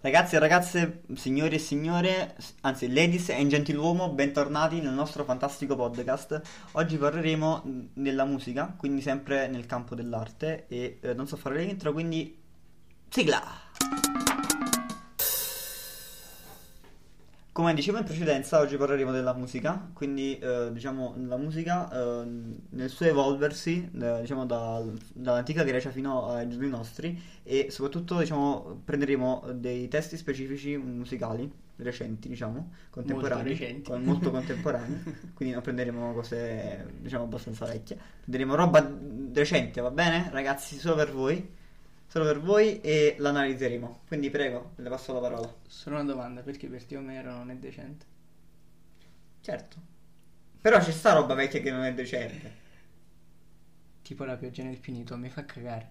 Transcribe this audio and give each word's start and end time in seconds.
Ragazzi 0.00 0.36
e 0.36 0.38
ragazze, 0.38 1.02
signori 1.16 1.56
e 1.56 1.58
signore, 1.58 2.36
anzi 2.60 2.86
ladies 2.92 3.30
and 3.30 3.48
gentiluomo, 3.48 4.10
bentornati 4.10 4.80
nel 4.80 4.92
nostro 4.92 5.24
fantastico 5.24 5.74
podcast. 5.74 6.40
Oggi 6.72 6.96
parleremo 6.96 7.62
della 7.94 8.24
musica, 8.24 8.72
quindi 8.76 9.00
sempre 9.00 9.48
nel 9.48 9.66
campo 9.66 9.96
dell'arte 9.96 10.66
e 10.68 10.98
eh, 11.00 11.14
non 11.14 11.26
so 11.26 11.36
fare 11.36 11.64
l'intro, 11.64 11.92
quindi 11.92 12.40
sigla! 13.08 13.42
Come 17.58 17.74
dicevo 17.74 17.98
in 17.98 18.04
precedenza, 18.04 18.60
oggi 18.60 18.76
parleremo 18.76 19.10
della 19.10 19.34
musica, 19.34 19.90
quindi 19.92 20.38
eh, 20.38 20.68
diciamo 20.70 21.16
la 21.26 21.36
musica 21.36 21.90
eh, 21.90 22.24
nel 22.68 22.88
suo 22.88 23.06
evolversi, 23.06 23.90
eh, 24.00 24.20
diciamo 24.20 24.46
da, 24.46 24.80
dall'antica 25.12 25.64
Grecia 25.64 25.90
fino 25.90 26.28
ai 26.28 26.48
giorni 26.48 26.68
nostri 26.68 27.20
e 27.42 27.66
soprattutto 27.70 28.16
diciamo 28.20 28.82
prenderemo 28.84 29.46
dei 29.54 29.88
testi 29.88 30.16
specifici 30.16 30.76
musicali 30.76 31.50
recenti, 31.78 32.28
diciamo, 32.28 32.70
contemporanei, 32.90 33.46
Molto 33.46 33.64
recenti. 33.64 33.90
con- 33.90 34.02
molto 34.04 34.30
contemporanei, 34.30 35.02
quindi 35.34 35.52
non 35.52 35.62
prenderemo 35.64 36.12
cose 36.12 36.86
diciamo 37.00 37.24
abbastanza 37.24 37.66
vecchie, 37.66 37.98
prenderemo 38.20 38.54
roba 38.54 38.88
recente, 39.32 39.80
va 39.80 39.90
bene? 39.90 40.28
Ragazzi, 40.30 40.78
solo 40.78 40.94
per 40.94 41.10
voi. 41.10 41.56
Solo 42.08 42.24
per 42.24 42.40
voi 42.40 42.80
e 42.80 43.16
l'analizzeremo. 43.18 44.00
Quindi 44.08 44.30
prego, 44.30 44.72
le 44.76 44.88
passo 44.88 45.12
la 45.12 45.20
parola. 45.20 45.54
Solo 45.66 45.96
una 45.96 46.04
domanda, 46.04 46.40
perché 46.40 46.66
per 46.66 46.84
te 46.84 46.96
Omero 46.96 47.30
non 47.32 47.50
è 47.50 47.56
decente? 47.56 48.06
Certo. 49.42 49.76
Però 50.60 50.78
c'è 50.78 50.90
sta 50.90 51.12
roba 51.12 51.34
vecchia 51.34 51.60
che 51.60 51.70
non 51.70 51.84
è 51.84 51.92
decente. 51.92 52.66
Tipo 54.02 54.24
la 54.24 54.36
pioggia 54.36 54.62
nel 54.62 54.78
finito, 54.78 55.16
mi 55.18 55.28
fa 55.28 55.44
cagare. 55.44 55.88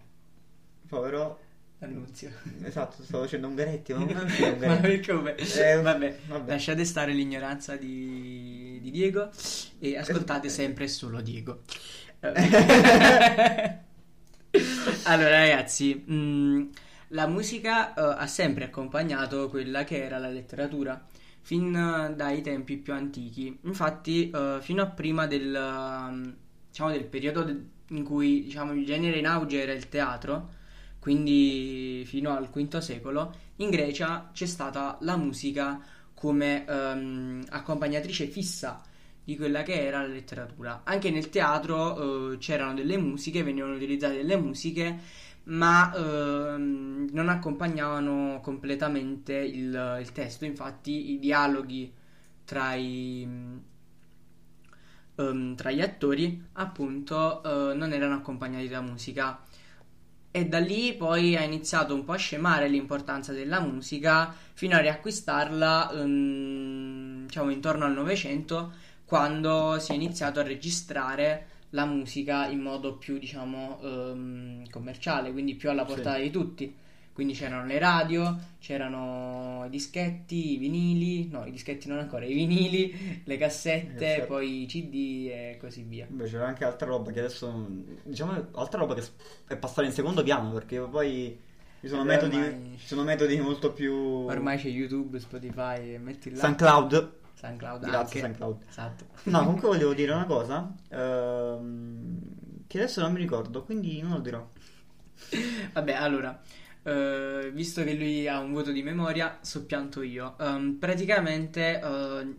Povero. 0.88 1.46
Annunzio. 1.80 2.32
Esatto, 2.64 3.04
stavo 3.04 3.24
facendo 3.24 3.48
Ungaretti, 3.48 3.94
ma 3.94 4.00
non 4.12 4.28
è 4.28 4.66
Ma 4.66 4.78
perché 4.78 5.14
come? 5.14 5.36
Eh, 5.36 5.80
vabbè, 5.80 6.18
vabbè. 6.26 6.52
lasciate 6.52 6.84
stare 6.84 7.14
l'ignoranza 7.14 7.76
di, 7.76 8.80
di 8.82 8.90
Diego 8.90 9.30
e 9.78 9.96
ascoltate 9.96 10.50
sempre 10.50 10.88
solo 10.88 11.22
Diego. 11.22 11.62
Allora 15.10 15.30
ragazzi, 15.40 15.94
mh, 15.96 16.70
la 17.10 17.28
musica 17.28 17.94
eh, 17.94 18.02
ha 18.22 18.28
sempre 18.28 18.66
accompagnato 18.66 19.48
quella 19.50 19.84
che 19.86 20.04
era 20.04 20.18
la 20.18 20.28
letteratura 20.30 21.02
fin 21.42 21.74
eh, 21.74 22.14
dai 22.16 22.42
tempi 22.42 22.76
più 22.78 22.94
antichi. 22.94 23.58
Infatti, 23.64 24.30
eh, 24.30 24.58
fino 24.62 24.82
a 24.82 24.88
prima 24.88 25.26
del, 25.26 25.56
ehm, 25.56 26.36
diciamo, 26.70 26.92
del 26.92 27.06
periodo 27.06 27.44
de- 27.44 27.56
in 27.90 28.04
cui 28.04 28.44
diciamo, 28.44 28.74
il 28.74 28.86
genere 28.86 29.18
in 29.18 29.28
auge 29.28 29.62
era 29.62 29.72
il 29.72 29.88
teatro, 29.88 30.50
quindi 31.00 32.04
fino 32.06 32.36
al 32.36 32.50
V 32.50 32.78
secolo, 32.80 33.34
in 33.58 33.70
Grecia 33.70 34.30
c'è 34.34 34.46
stata 34.46 34.98
la 35.02 35.16
musica 35.16 35.80
come 36.14 36.66
ehm, 36.68 37.44
accompagnatrice 37.50 38.28
fissa 38.28 38.82
di 39.28 39.36
quella 39.36 39.62
che 39.62 39.86
era 39.86 40.04
la 40.04 40.08
letteratura. 40.08 40.84
Anche 40.86 41.12
nel 41.12 41.30
teatro 41.30 42.32
eh, 42.32 42.38
c'erano 42.38 42.76
delle 42.76 42.96
musiche, 42.96 43.44
venivano 43.44 43.76
utilizzate 43.76 44.16
delle 44.16 44.38
musiche, 44.38 45.00
ma 45.44 45.94
ehm, 45.94 47.10
non 47.12 47.28
accompagnavano 47.28 48.40
completamente 48.42 49.34
il, 49.34 49.98
il 50.00 50.12
testo. 50.14 50.46
Infatti, 50.46 51.12
i 51.12 51.20
dialoghi 51.20 51.92
tra 52.46 52.74
i 52.76 53.28
ehm, 55.16 55.56
tra 55.56 55.72
gli 55.72 55.82
attori, 55.82 56.42
appunto, 56.54 57.44
eh, 57.44 57.74
non 57.76 57.92
erano 57.92 58.16
accompagnati 58.16 58.70
da 58.70 58.80
musica. 58.80 59.42
E 60.32 60.46
da 60.46 60.60
lì 60.60 60.94
poi 60.94 61.36
ha 61.36 61.42
iniziato 61.44 61.94
un 61.94 62.06
po' 62.06 62.14
a 62.14 62.18
scemare 62.18 62.70
l'importanza 62.70 63.34
della 63.34 63.60
musica 63.60 64.34
fino 64.54 64.78
a 64.78 64.80
riacquistarla, 64.80 65.92
ehm, 65.92 67.26
diciamo, 67.26 67.50
intorno 67.50 67.84
al 67.84 67.94
Novecento, 67.94 68.86
quando 69.08 69.80
si 69.80 69.94
è 69.94 69.96
iniziato 69.96 70.42
a 70.42 70.44
registrare 70.44 71.48
la 71.70 71.86
musica 71.86 72.46
in 72.50 72.60
modo 72.60 72.96
più, 72.98 73.18
diciamo, 73.18 73.80
ehm, 73.82 74.70
commerciale, 74.70 75.32
quindi 75.32 75.56
più 75.56 75.70
alla 75.70 75.86
Sì. 75.88 75.94
portata 75.94 76.20
di 76.20 76.30
tutti. 76.30 76.76
Quindi 77.14 77.34
c'erano 77.34 77.66
le 77.66 77.80
radio, 77.80 78.38
c'erano 78.60 79.64
i 79.66 79.70
dischetti, 79.70 80.54
i 80.54 80.58
vinili, 80.58 81.30
no, 81.30 81.46
i 81.46 81.52
dischetti 81.52 81.88
non 81.88 82.00
ancora, 82.00 82.26
i 82.26 82.34
vinili, 82.34 83.22
le 83.24 83.38
cassette, 83.38 84.26
poi 84.28 84.64
i 84.64 84.66
CD 84.68 85.28
e 85.32 85.58
così 85.60 85.84
via. 85.84 86.06
Beh, 86.08 86.26
c'era 86.26 86.46
anche 86.46 86.66
altra 86.66 86.86
roba 86.88 87.10
che 87.12 87.20
adesso. 87.20 87.70
Diciamo, 88.04 88.50
altra 88.56 88.80
roba 88.80 88.94
che 88.94 89.04
è 89.48 89.56
passata 89.56 89.88
in 89.88 89.94
secondo 89.94 90.22
piano 90.22 90.52
perché 90.52 90.80
poi. 90.82 91.40
Ci 91.80 91.88
sono, 91.88 92.02
Eh, 92.02 92.06
metodi, 92.06 92.36
ormai- 92.38 92.78
ci 92.78 92.88
sono 92.88 93.04
metodi 93.04 93.40
molto 93.40 93.72
più. 93.72 93.94
Ormai 93.94 94.58
c'è 94.58 94.68
YouTube, 94.68 95.20
Spotify, 95.20 95.98
metti 95.98 96.32
là. 96.32 96.38
SoundCloud. 96.38 97.17
SoundCloud 97.40 97.82
Grazie, 97.86 98.00
anche. 98.24 98.38
SoundCloud. 98.40 98.62
Esatto. 98.70 99.06
No, 99.24 99.40
comunque 99.44 99.68
volevo 99.68 99.94
dire 99.94 100.12
una 100.12 100.26
cosa. 100.26 100.74
ehm, 100.90 102.20
che 102.68 102.78
adesso 102.80 103.02
non 103.02 103.14
mi 103.14 103.20
ricordo, 103.20 103.64
quindi 103.64 104.02
non 104.02 104.12
lo 104.14 104.20
dirò. 104.20 104.48
Vabbè, 105.74 105.94
allora, 105.94 106.40
eh, 106.84 107.50
visto 107.54 107.84
che 107.84 107.94
lui 107.94 108.28
ha 108.28 108.40
un 108.40 108.54
voto 108.54 108.72
di 108.72 108.82
memoria, 108.84 109.38
soppianto 109.42 110.02
io. 110.02 110.36
Ehm, 110.40 110.78
praticamente, 110.80 111.80
eh, 111.80 112.36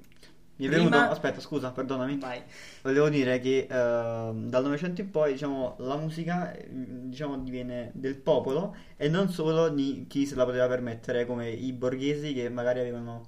Mi 0.60 0.66
è 0.66 0.70
Prima- 0.70 0.88
venuto. 0.90 1.12
Aspetta, 1.12 1.38
scusa, 1.40 1.70
perdonami. 1.70 2.18
vai. 2.18 2.42
Volevo 2.82 3.08
dire 3.08 3.38
che 3.38 3.68
ehm, 3.70 4.48
dal 4.50 4.64
Novecento 4.64 5.00
in 5.02 5.10
poi, 5.10 5.32
diciamo, 5.34 5.76
la 5.78 5.96
musica 5.96 6.50
eh, 6.52 6.66
diciamo, 6.68 7.38
diviene 7.38 7.92
del 7.94 8.16
popolo 8.16 8.74
e 8.96 9.08
non 9.08 9.28
solo 9.30 9.68
di 9.68 10.06
chi 10.08 10.26
se 10.26 10.34
la 10.34 10.44
poteva 10.44 10.66
permettere, 10.66 11.26
come 11.26 11.48
i 11.50 11.72
borghesi 11.72 12.32
che 12.34 12.48
magari 12.48 12.80
avevano 12.80 13.26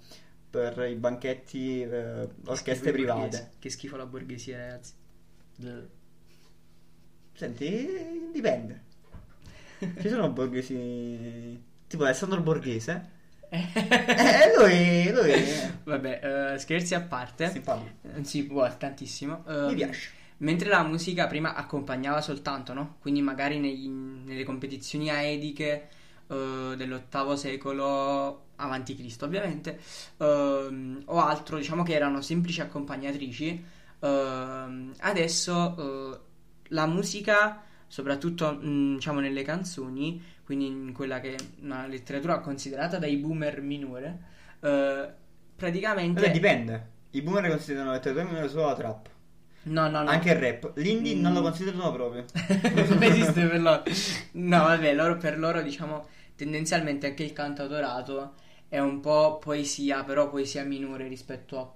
per 0.50 0.78
i 0.90 0.94
banchetti 0.96 1.82
eh, 1.82 1.88
Che 1.88 2.50
orchestre 2.50 2.92
private. 2.92 3.50
Che 3.58 3.70
schifo 3.70 3.96
la 3.96 4.06
borghesia, 4.06 4.58
ragazzi. 4.58 4.92
Senti, 7.32 8.28
dipende. 8.32 8.82
Ci 10.00 10.08
sono 10.08 10.30
borghesi. 10.30 11.62
Tipo 11.86 12.04
Alessandro 12.04 12.40
Borghese. 12.40 13.18
Eh, 13.50 14.52
lui, 14.56 15.10
lui 15.10 15.32
Vabbè, 15.84 16.52
eh, 16.54 16.58
scherzi 16.58 16.94
a 16.94 17.00
parte. 17.00 17.50
simpatico. 17.50 17.90
Eh, 18.16 18.24
Sì, 18.24 18.46
guarda, 18.46 18.76
tantissimo. 18.76 19.42
Mi 19.46 19.52
Ehm, 19.70 19.74
piace. 19.74 20.10
Mentre 20.38 20.68
la 20.68 20.82
musica 20.84 21.26
prima 21.26 21.54
accompagnava 21.54 22.20
soltanto, 22.20 22.72
no? 22.74 22.96
Quindi 23.00 23.20
magari 23.22 23.58
nei- 23.58 23.88
nelle 23.88 24.44
competizioni 24.44 25.10
aediche 25.10 25.88
eh, 26.30 26.74
dell'ottavo 26.76 27.36
secolo 27.36 28.46
avanti 28.56 28.94
Cristo, 28.96 29.24
ovviamente, 29.26 29.78
ehm, 30.18 31.02
o 31.06 31.18
altro, 31.20 31.56
diciamo 31.58 31.82
che 31.82 31.94
erano 31.94 32.20
semplici 32.22 32.60
accompagnatrici. 32.60 33.64
ehm, 34.00 34.94
adesso 35.00 36.12
eh, 36.14 36.20
la 36.68 36.86
musica, 36.86 37.62
soprattutto 37.86 38.52
mh, 38.52 38.94
diciamo 38.96 39.20
nelle 39.20 39.42
canzoni, 39.42 40.22
quindi 40.44 40.66
in 40.66 40.92
quella 40.92 41.20
che 41.20 41.34
è 41.34 41.38
una 41.62 41.86
letteratura 41.86 42.40
considerata 42.40 42.98
dai 42.98 43.16
boomer 43.16 43.60
minore, 43.60 44.18
eh, 44.60 45.08
praticamente 45.56 46.20
Vabbè, 46.20 46.32
dipende. 46.32 46.88
I 47.12 47.22
boomer 47.22 47.48
considerano 47.50 47.90
la 47.90 47.96
letteratura 47.96 48.24
minore 48.26 48.48
solo 48.48 48.66
la 48.66 48.74
trap. 48.74 49.08
No, 49.62 49.88
no, 49.90 50.02
no. 50.02 50.08
Anche 50.10 50.30
il 50.30 50.36
rap. 50.36 50.72
L'indie 50.76 51.14
non 51.16 51.32
lo 51.34 51.40
Mm. 51.40 51.42
considerano 51.42 51.92
proprio. 51.92 52.24
non 52.88 53.02
esiste 53.02 53.46
per 53.46 53.60
loro. 53.60 53.82
No, 54.32 54.58
vabbè, 54.62 54.94
loro, 54.94 55.16
per 55.18 55.38
loro, 55.38 55.60
diciamo, 55.60 56.06
tendenzialmente 56.44 57.06
anche 57.08 57.22
il 57.22 57.32
cantautorato 57.34 58.34
è 58.68 58.78
un 58.78 59.00
po' 59.00 59.38
poesia, 59.38 60.04
però 60.04 60.30
poesia 60.30 60.64
minore 60.64 61.06
rispetto 61.08 61.58
a 61.58 61.70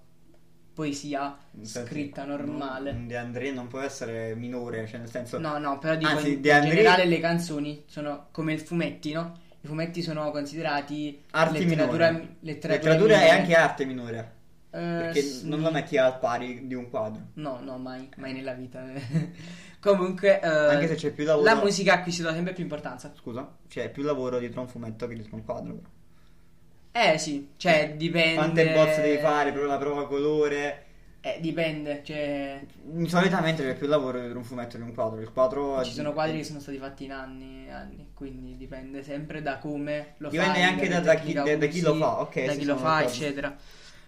poesia 0.72 1.36
Senti, 1.60 1.90
scritta 1.90 2.24
normale. 2.24 2.92
non- 2.92 3.06
De 3.06 3.16
André 3.16 3.50
non 3.52 3.68
può 3.68 3.80
essere 3.80 4.34
minore, 4.34 4.86
cioè 4.86 5.00
nel 5.00 5.10
senso... 5.10 5.38
No, 5.38 5.58
no, 5.58 5.78
però 5.78 5.96
dico 5.96 6.10
Anzi, 6.10 6.32
in, 6.34 6.40
De 6.40 6.48
in 6.48 6.54
André- 6.54 6.70
generale 6.76 7.04
le 7.04 7.20
canzoni 7.20 7.82
sono 7.86 8.28
come 8.30 8.54
i 8.54 8.58
fumetti, 8.58 9.12
no? 9.12 9.40
I 9.60 9.66
fumetti 9.66 10.02
sono 10.02 10.30
considerati 10.30 11.22
Arti 11.32 11.58
letteratura, 11.66 12.10
minori. 12.10 12.36
letteratura, 12.40 12.92
Letteratura 12.92 13.14
è 13.14 13.22
minore. 13.24 13.38
anche 13.40 13.54
arte 13.54 13.84
minore. 13.84 14.32
Eh, 14.74 15.02
Perché 15.02 15.22
sì. 15.22 15.48
non 15.48 15.60
lo 15.60 15.70
metti 15.70 15.96
al 15.96 16.18
pari 16.18 16.66
di 16.66 16.74
un 16.74 16.90
quadro. 16.90 17.20
No, 17.34 17.60
no, 17.62 17.78
mai, 17.78 18.08
mai 18.16 18.32
nella 18.32 18.54
vita. 18.54 18.82
Comunque, 19.78 20.40
eh, 20.40 20.46
Anche 20.48 20.88
se 20.88 20.94
c'è 20.96 21.10
più 21.12 21.24
lavoro. 21.24 21.44
la 21.44 21.54
musica 21.54 21.92
ha 21.92 21.96
acquisito 21.98 22.30
sempre 22.32 22.52
più 22.54 22.64
importanza. 22.64 23.12
Scusa, 23.16 23.48
c'è 23.68 23.90
più 23.90 24.02
lavoro 24.02 24.38
dietro 24.38 24.62
un 24.62 24.68
fumetto 24.68 25.06
che 25.06 25.14
dietro 25.14 25.36
un 25.36 25.44
quadro. 25.44 25.74
però. 25.74 25.88
Eh 27.12 27.18
sì, 27.18 27.50
cioè 27.56 27.94
dipende. 27.96 28.34
Quante 28.34 28.72
bozze 28.72 29.02
devi 29.02 29.18
fare 29.18 29.52
per 29.52 29.62
la 29.64 29.78
prova 29.78 30.06
colore? 30.08 30.82
Eh, 31.20 31.38
dipende, 31.40 32.02
cioè 32.04 32.60
Solitamente 33.06 33.62
c'è 33.62 33.74
più 33.76 33.86
lavoro 33.86 34.18
dietro 34.20 34.38
un 34.38 34.44
fumetto 34.44 34.76
che 34.76 34.82
un 34.82 34.92
quadro. 34.92 35.20
Il 35.20 35.32
quadro 35.32 35.82
ci 35.84 35.92
sono 35.92 36.12
quadri 36.12 36.38
che 36.38 36.44
sono 36.44 36.60
stati 36.60 36.78
fatti 36.78 37.04
in 37.04 37.12
anni 37.12 37.66
e 37.66 37.70
anni, 37.70 38.08
quindi 38.12 38.56
dipende 38.56 39.02
sempre 39.02 39.40
da 39.40 39.58
come 39.58 40.14
lo 40.18 40.28
Dipende 40.28 40.52
fai, 40.54 40.62
anche 40.64 40.82
che 40.82 40.88
da- 40.88 41.00
da 41.00 41.14
chi- 41.14 41.32
da- 41.32 41.42
chi 41.66 41.80
lo 41.80 41.94
fa, 41.94 42.20
ok, 42.20 42.44
da 42.44 42.52
chi 42.54 42.64
lo 42.64 42.76
fa, 42.76 43.02
eccetera. 43.04 43.56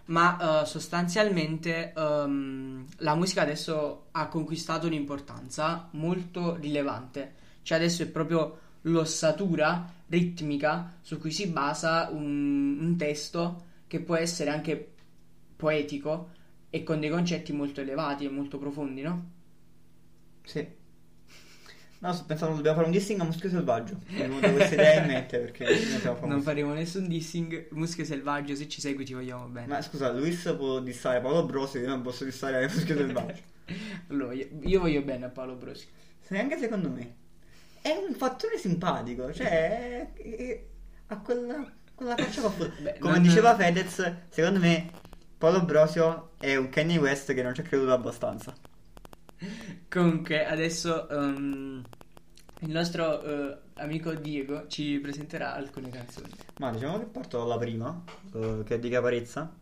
Ma 0.07 0.63
eh, 0.63 0.67
sostanzialmente 0.67 1.93
ehm, 1.93 2.87
la 2.99 3.15
musica 3.15 3.43
adesso 3.43 4.07
ha 4.13 4.29
conquistato 4.29 4.87
un'importanza 4.87 5.89
molto 5.93 6.55
rilevante. 6.57 7.35
Cioè 7.63 7.79
adesso 7.79 8.03
è 8.03 8.07
proprio 8.07 8.59
l'ossatura 8.83 9.93
ritmica 10.09 10.99
su 11.01 11.19
cui 11.19 11.33
si 11.33 11.49
basa 11.49 12.09
un, 12.13 12.79
un 12.81 12.97
testo 12.97 13.65
che 13.89 14.01
può 14.01 14.15
essere 14.17 14.51
anche 14.51 14.95
poetico 15.57 16.31
e 16.71 16.83
con 16.83 17.01
dei 17.01 17.11
concetti 17.11 17.53
molto 17.53 17.81
elevati 17.81 18.25
e 18.25 18.29
molto 18.29 18.59
profondi, 18.59 19.03
no? 19.03 19.31
Sì. 20.45 20.85
No, 21.99 22.13
sto 22.13 22.25
pensando 22.27 22.55
dobbiamo 22.57 22.77
fare 22.77 22.89
un 22.89 22.93
dissing 22.93 23.21
a 23.21 23.25
Muschio 23.25 23.49
Selvaggio. 23.49 23.99
Venuta 24.09 24.51
questa 24.53 24.75
idea 24.75 25.01
in 25.01 25.07
mente 25.07 25.39
perché 25.39 25.75
famosi. 25.77 26.27
Non 26.27 26.43
faremo 26.43 26.73
nessun 26.75 27.09
dissing. 27.09 27.69
Muschio 27.71 28.05
selvaggio, 28.05 28.55
se 28.55 28.69
ci 28.69 28.81
segui 28.81 29.05
ti 29.05 29.15
vogliamo 29.15 29.47
bene. 29.47 29.67
Ma 29.67 29.81
scusa, 29.83 30.13
Luis 30.13 30.55
può 30.57 30.81
dissare 30.81 31.21
Paolo 31.21 31.45
Brosi, 31.47 31.79
io 31.79 31.89
non 31.89 32.03
posso 32.03 32.25
dissare 32.25 32.67
Muschio 32.69 32.97
Selvaggio. 32.97 33.41
allora, 34.09 34.33
io, 34.35 34.49
io 34.61 34.81
voglio 34.81 35.03
bene 35.03 35.25
a 35.25 35.29
Paolo 35.29 35.55
Brosi. 35.55 35.87
Sì, 36.21 36.37
anche 36.37 36.59
secondo 36.59 36.91
me. 36.91 37.15
È 37.81 37.91
un 37.91 38.15
fattore 38.15 38.59
simpatico, 38.59 39.33
cioè... 39.33 40.13
è- 40.13 40.13
è- 40.23 40.65
ha 41.09 41.19
quella, 41.21 41.73
quella 41.95 42.17
fuori. 42.17 42.73
Beh, 42.81 42.99
Come 42.99 43.15
non- 43.15 43.23
diceva 43.23 43.55
Fedez, 43.55 44.13
secondo 44.29 44.59
me 44.59 44.91
Paolo 45.39 45.63
Brosio 45.65 46.31
è 46.39 46.57
un 46.57 46.69
Kanye 46.69 46.99
West 46.99 47.33
che 47.33 47.43
non 47.43 47.55
ci 47.55 47.61
ha 47.61 47.65
creduto 47.65 47.93
abbastanza. 47.93 48.53
Comunque, 49.89 50.47
adesso 50.47 51.09
ehm, 51.09 51.83
il 52.61 52.71
nostro 52.71 53.23
eh, 53.23 53.59
amico 53.75 54.15
Diego 54.15 54.67
ci 54.69 54.99
presenterà 54.99 55.55
alcune 55.55 55.91
canzoni. 55.91 56.31
Ma 56.59 56.71
diciamo 56.71 56.99
che 56.99 57.05
parto 57.05 57.39
dalla 57.39 57.59
prima, 57.59 58.03
eh, 58.35 58.63
che 58.65 58.77
è 58.77 58.79
di 58.79 58.89
Caparezza, 58.89 59.53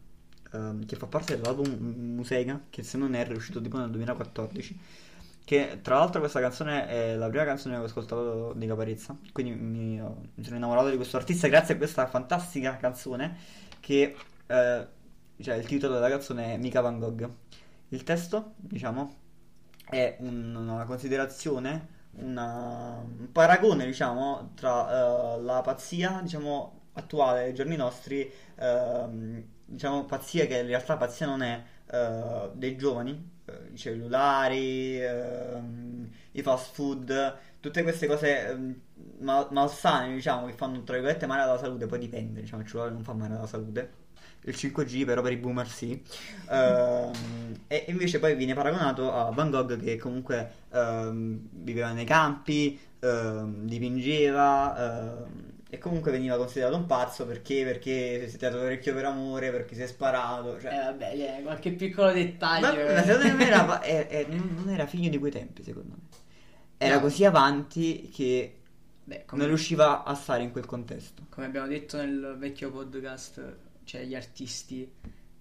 ehm, 0.53 0.87
che 0.87 0.97
fa 0.97 1.07
parte 1.07 1.37
dell'album 1.37 1.69
Musega, 2.15 2.67
che 2.71 2.83
se 2.83 2.99
non 2.99 3.15
erro 3.15 3.33
è 3.33 3.37
uscito 3.37 3.61
tipo 3.61 3.79
nel 3.79 3.91
2014. 3.91 4.79
Che 5.45 5.81
tra 5.83 5.99
l'altro 5.99 6.21
questa 6.21 6.41
canzone 6.41 6.89
è 6.89 7.17
la 7.17 7.29
prima 7.29 7.45
canzone 7.45 7.75
che 7.75 7.83
ho 7.83 7.85
ascoltato 7.85 8.55
di 8.55 8.67
Caparezza, 8.67 9.15
quindi 9.31 9.53
mi, 9.53 10.01
mi 10.35 10.43
sono 10.43 10.57
innamorato 10.57 10.89
di 10.89 10.97
questo 10.97 11.19
artista 11.19 11.49
grazie 11.49 11.75
a 11.75 11.77
questa 11.77 12.07
fantastica 12.07 12.79
canzone 12.79 13.37
che, 13.79 14.17
eh, 14.47 14.87
cioè 15.39 15.55
il 15.57 15.67
titolo 15.67 15.95
della 15.95 16.09
canzone 16.09 16.55
è 16.55 16.57
Mica 16.57 16.81
Van 16.81 16.99
Gogh. 16.99 17.29
Il 17.89 18.03
testo, 18.05 18.55
diciamo, 18.57 19.24
è 19.89 20.17
un- 20.21 20.55
una 20.55 20.85
considerazione, 20.85 21.89
una- 22.17 22.99
un 23.05 23.31
paragone, 23.33 23.87
diciamo, 23.87 24.53
tra 24.55 25.37
eh, 25.37 25.41
la 25.43 25.61
pazzia, 25.63 26.21
diciamo, 26.23 26.81
attuale 26.95 27.45
dei 27.45 27.55
giorni 27.55 27.77
nostri, 27.77 28.31
ehm, 28.57 29.45
diciamo, 29.67 30.05
pazzia 30.05 30.47
che 30.47 30.59
in 30.59 30.67
realtà 30.67 30.97
pazzia 30.97 31.27
non 31.27 31.43
è, 31.43 31.63
eh, 31.91 32.51
dei 32.55 32.77
giovani, 32.77 33.31
eh, 33.47 33.71
i 33.73 33.77
cellulari, 33.77 35.01
ehm, 35.03 36.11
i 36.33 36.43
fast 36.43 36.75
food, 36.75 37.37
tutte 37.61 37.83
queste 37.83 38.07
cose 38.07 38.49
ehm, 38.49 38.81
mal- 39.21 39.49
malsane, 39.51 40.15
diciamo, 40.15 40.47
che 40.47 40.53
fanno, 40.53 40.83
tra 40.83 40.95
virgolette, 40.95 41.27
male 41.27 41.43
alla 41.43 41.59
salute, 41.59 41.87
poi 41.87 41.99
dipende, 41.99 42.41
diciamo, 42.43 42.63
il 42.63 42.69
cellulare 42.69 42.93
non 42.95 43.03
fa 43.05 43.13
male 43.15 43.35
alla 43.35 43.47
salute. 43.47 44.03
Il 44.47 44.55
5G 44.55 45.05
però 45.05 45.23
per 45.23 45.33
i 45.33 45.37
boomer 45.37 45.69
sì. 45.69 46.01
Ehm, 46.51 47.11
e 47.67 47.85
invece 47.89 48.19
poi 48.19 48.35
viene 48.37 48.55
paragonato 48.55 49.13
a 49.13 49.31
Van 49.31 49.51
Gogh 49.51 49.83
che 49.83 49.97
comunque 49.97 50.51
ehm, 50.73 51.49
viveva 51.51 51.93
nei 51.93 52.05
campi, 52.05 52.79
ehm, 53.01 53.67
dipingeva 53.67 55.27
e 55.71 55.79
comunque 55.79 56.13
veniva 56.13 56.37
considerato 56.37 56.77
un 56.77 56.87
pazzo 56.87 57.27
perché, 57.27 57.65
perché 57.65 58.29
si 58.29 58.37
è 58.37 58.39
tirato 58.39 58.59
l'orecchio 58.59 58.95
per 58.95 59.07
amore, 59.07 59.51
perché 59.51 59.75
si 59.75 59.83
è 59.83 59.87
sparato. 59.87 60.57
Eh 60.57 60.61
Cioè, 60.61 60.71
vabbè, 60.71 61.39
eh, 61.39 61.43
qualche 61.43 61.73
piccolo 61.73 62.13
dettaglio. 62.13 62.67
ma, 62.85 62.93
ma 62.93 63.03
secondo 63.03 63.35
me 63.37 63.47
era, 63.47 63.81
è- 63.81 64.07
è- 64.09 64.27
non 64.29 64.55
non 64.57 64.69
era 64.73 64.87
figlio 64.87 65.09
di 65.09 65.19
quei 65.19 65.33
tempi, 65.33 65.63
secondo 65.65 65.95
me. 65.97 66.03
Era 66.77 66.97
No. 66.97 67.01
così 67.01 67.25
avanti 67.25 68.09
che 68.15 68.59
Beh, 69.05 69.25
come, 69.27 69.41
non 69.43 69.51
riusciva 69.51 70.05
a 70.05 70.15
stare 70.15 70.43
in 70.45 70.53
quel 70.53 70.65
contesto. 70.67 71.23
come 71.29 71.47
abbiamo 71.47 71.67
detto 71.67 71.97
nel 71.97 72.37
vecchio 72.39 72.71
podcast, 72.71 73.57
cioè 73.85 74.05
gli 74.05 74.15
artisti 74.15 74.91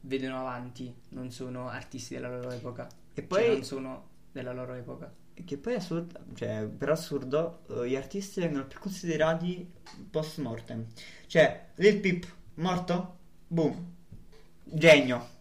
vedono 0.01 0.39
avanti, 0.39 0.93
non 1.09 1.31
sono 1.31 1.69
artisti 1.69 2.13
della 2.13 2.29
loro 2.29 2.51
epoca. 2.51 2.87
E 3.13 3.21
Cioè, 3.21 3.23
poi 3.25 3.47
non 3.47 3.63
sono 3.63 4.09
della 4.31 4.53
loro 4.53 4.73
epoca. 4.73 5.13
Che 5.33 5.57
poi 5.57 5.73
assurdo, 5.75 6.19
cioè, 6.35 6.65
per 6.65 6.89
assurdo, 6.89 7.63
eh, 7.69 7.89
gli 7.89 7.95
artisti 7.95 8.39
vengono 8.39 8.67
più 8.67 8.79
considerati 8.79 9.67
post 10.09 10.37
mortem. 10.37 10.85
Cioè, 11.25 11.69
Lil 11.75 11.99
Peep, 11.99 12.25
morto? 12.55 13.17
Boom. 13.47 13.91
Genio. 14.63 15.31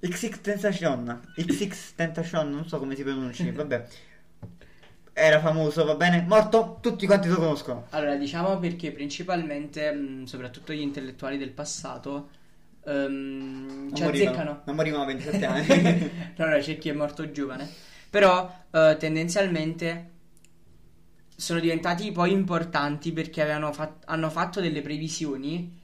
XX 0.00 0.40
Tentation, 0.40 1.32
XX 1.36 1.94
Tentation, 1.94 2.50
non 2.50 2.66
so 2.66 2.78
come 2.78 2.96
si 2.96 3.02
pronunci, 3.02 3.50
vabbè. 3.52 3.86
Era 5.28 5.40
famoso, 5.40 5.84
va 5.84 5.94
bene? 5.94 6.22
Morto? 6.22 6.78
Tutti 6.80 7.06
quanti 7.06 7.28
lo 7.28 7.36
conoscono. 7.36 7.86
Allora, 7.90 8.16
diciamo 8.16 8.58
perché 8.58 8.92
principalmente, 8.92 9.90
mh, 9.92 10.24
soprattutto 10.24 10.72
gli 10.72 10.80
intellettuali 10.80 11.38
del 11.38 11.50
passato, 11.50 12.30
Non 13.88 13.92
ci 13.96 14.02
morivano, 14.02 14.36
azzeccano. 14.36 14.62
non 14.64 14.76
morivano 14.76 15.02
a 15.02 15.06
27 15.06 15.44
anni. 15.46 16.36
no, 16.36 16.46
no, 16.46 16.58
c'è 16.58 16.78
chi 16.78 16.88
è 16.88 16.92
morto 16.92 17.30
giovane. 17.30 17.68
Però 18.10 18.50
eh, 18.70 18.96
tendenzialmente 18.98 20.08
sono 21.36 21.60
diventati 21.60 22.12
poi 22.12 22.32
importanti 22.32 23.12
perché 23.12 23.40
avevano 23.42 23.72
fat- 23.72 24.02
hanno 24.06 24.28
fatto 24.30 24.60
delle 24.60 24.82
previsioni 24.82 25.78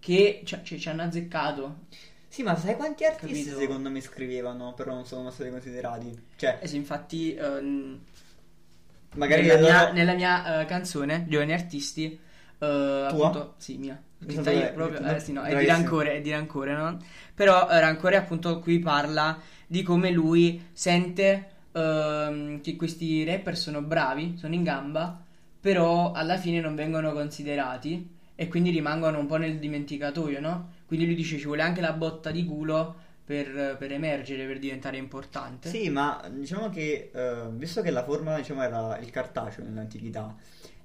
che 0.00 0.42
cioè, 0.44 0.62
ci 0.62 0.80
ci 0.80 0.88
hanno 0.88 1.02
azzeccato. 1.02 1.86
sì, 2.28 2.42
ma 2.42 2.56
sai 2.56 2.74
quanti 2.76 3.04
artisti 3.04 3.50
Capito. 3.50 3.58
secondo 3.60 3.90
me 3.90 4.00
scrivevano, 4.00 4.74
però 4.74 4.92
non 4.94 5.06
sono 5.06 5.30
stati 5.30 5.50
considerati? 5.50 6.30
Cioè, 6.36 6.58
Eh 6.62 6.66
sì, 6.68 6.76
infatti, 6.76 7.34
ehm, 7.34 8.00
magari 9.14 9.42
nella, 9.42 9.58
mia, 9.60 9.80
loro- 9.80 9.92
nella 9.92 10.14
mia, 10.14 10.60
eh, 10.60 10.64
canzone, 10.66 11.26
Giovani 11.28 11.52
Artisti, 11.52 12.18
eh, 12.58 12.66
appunto, 13.08 13.54
sì, 13.58 13.76
mia. 13.78 14.00
Pensavo 14.24 14.56
io 14.56 14.72
proprio, 14.72 15.16
eh, 15.16 15.20
sì, 15.20 15.32
no, 15.32 15.42
è 15.42 15.56
di 15.56 15.66
rancore, 15.66 16.12
è 16.14 16.20
di 16.20 16.30
rancore, 16.30 16.74
no? 16.74 16.98
Però 17.34 17.68
eh, 17.68 17.80
rancore 17.80 18.16
appunto 18.16 18.60
qui 18.60 18.78
parla 18.78 19.38
di 19.66 19.82
come 19.82 20.10
lui 20.10 20.68
sente 20.72 21.50
ehm, 21.72 22.60
che 22.60 22.76
questi 22.76 23.24
rapper 23.24 23.56
sono 23.56 23.82
bravi, 23.82 24.36
sono 24.38 24.54
in 24.54 24.62
gamba, 24.62 25.20
però 25.60 26.12
alla 26.12 26.36
fine 26.36 26.60
non 26.60 26.74
vengono 26.74 27.12
considerati 27.12 28.08
e 28.34 28.48
quindi 28.48 28.70
rimangono 28.70 29.18
un 29.18 29.26
po' 29.26 29.36
nel 29.36 29.58
dimenticatoio, 29.58 30.40
no? 30.40 30.70
Quindi 30.86 31.06
lui 31.06 31.14
dice 31.14 31.38
ci 31.38 31.46
vuole 31.46 31.62
anche 31.62 31.80
la 31.80 31.92
botta 31.92 32.30
di 32.30 32.44
culo 32.44 32.94
per, 33.32 33.76
per 33.78 33.92
emergere, 33.92 34.46
per 34.46 34.58
diventare 34.58 34.98
importante. 34.98 35.70
Sì, 35.70 35.88
ma 35.88 36.22
diciamo 36.30 36.68
che 36.68 37.10
eh, 37.14 37.48
visto 37.52 37.80
che 37.80 37.90
la 37.90 38.04
forma 38.04 38.36
diciamo, 38.36 38.62
era 38.62 38.98
il 38.98 39.08
cartaceo 39.08 39.64
nell'antichità, 39.64 40.36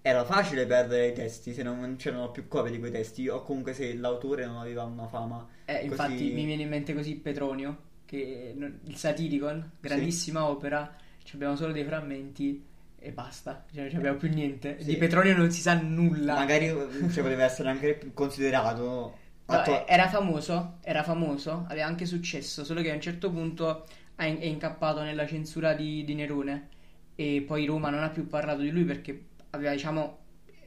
era 0.02 0.24
facile 0.24 0.66
perdere 0.66 1.08
i 1.08 1.14
testi 1.14 1.54
se 1.54 1.62
non 1.64 1.98
c'erano 1.98 2.32
più 2.32 2.48
copie 2.48 2.72
di 2.72 2.80
quei 2.80 2.92
testi 2.92 3.28
o 3.28 3.42
comunque 3.42 3.74
se 3.74 3.94
l'autore 3.96 4.46
non 4.46 4.60
aveva 4.60 4.84
una 4.84 5.08
fama. 5.08 5.46
Eh, 5.66 5.84
infatti 5.84 6.14
Così- 6.14 6.32
mi 6.32 6.46
viene 6.46 6.62
in 6.62 6.70
mente 6.70 6.94
così 6.94 7.16
Petronio, 7.16 7.78
che 8.06 8.56
il 8.82 8.96
Satiricon, 8.96 9.72
grandissima 9.82 10.48
opera, 10.48 10.96
ci 11.24 11.36
abbiamo 11.36 11.58
solo 11.58 11.74
dei 11.74 11.84
frammenti 11.84 12.64
e 12.98 13.12
basta, 13.12 13.66
cioè 13.74 13.88
non 13.88 13.98
abbiamo 13.98 14.18
più 14.18 14.30
niente. 14.30 14.78
Sì. 14.80 14.86
Di 14.86 14.96
Petronio 14.96 15.36
non 15.36 15.52
si 15.52 15.60
sa 15.60 15.74
nulla. 15.74 16.36
Magari 16.36 16.68
cioè, 16.68 17.24
poteva 17.24 17.44
essere 17.44 17.68
anche 17.68 17.96
più 17.96 18.14
considerato. 18.14 19.26
Attua- 19.48 19.88
era 19.88 20.10
famoso, 20.10 20.78
era 20.82 21.04
famoso, 21.04 21.66
aveva 21.70 21.86
anche 21.86 22.06
successo, 22.06 22.64
solo 22.64 22.82
che 22.82 22.92
a 22.92 22.96
un 22.96 23.02
certo 23.02 23.32
punto 23.32 23.86
è 24.16 24.26
incappato 24.26 25.02
nella 25.02 25.26
censura 25.28 25.74
di, 25.74 26.04
di 26.04 26.16
Nerone 26.16 26.70
e 27.16 27.44
poi 27.46 27.66
Roma 27.66 27.90
non 27.90 28.04
ha 28.04 28.10
più 28.10 28.28
parlato 28.28 28.62
di 28.62 28.72
lui 28.72 28.84
perché 28.84 29.26
aveva, 29.52 29.72
diciamo, 29.72 30.18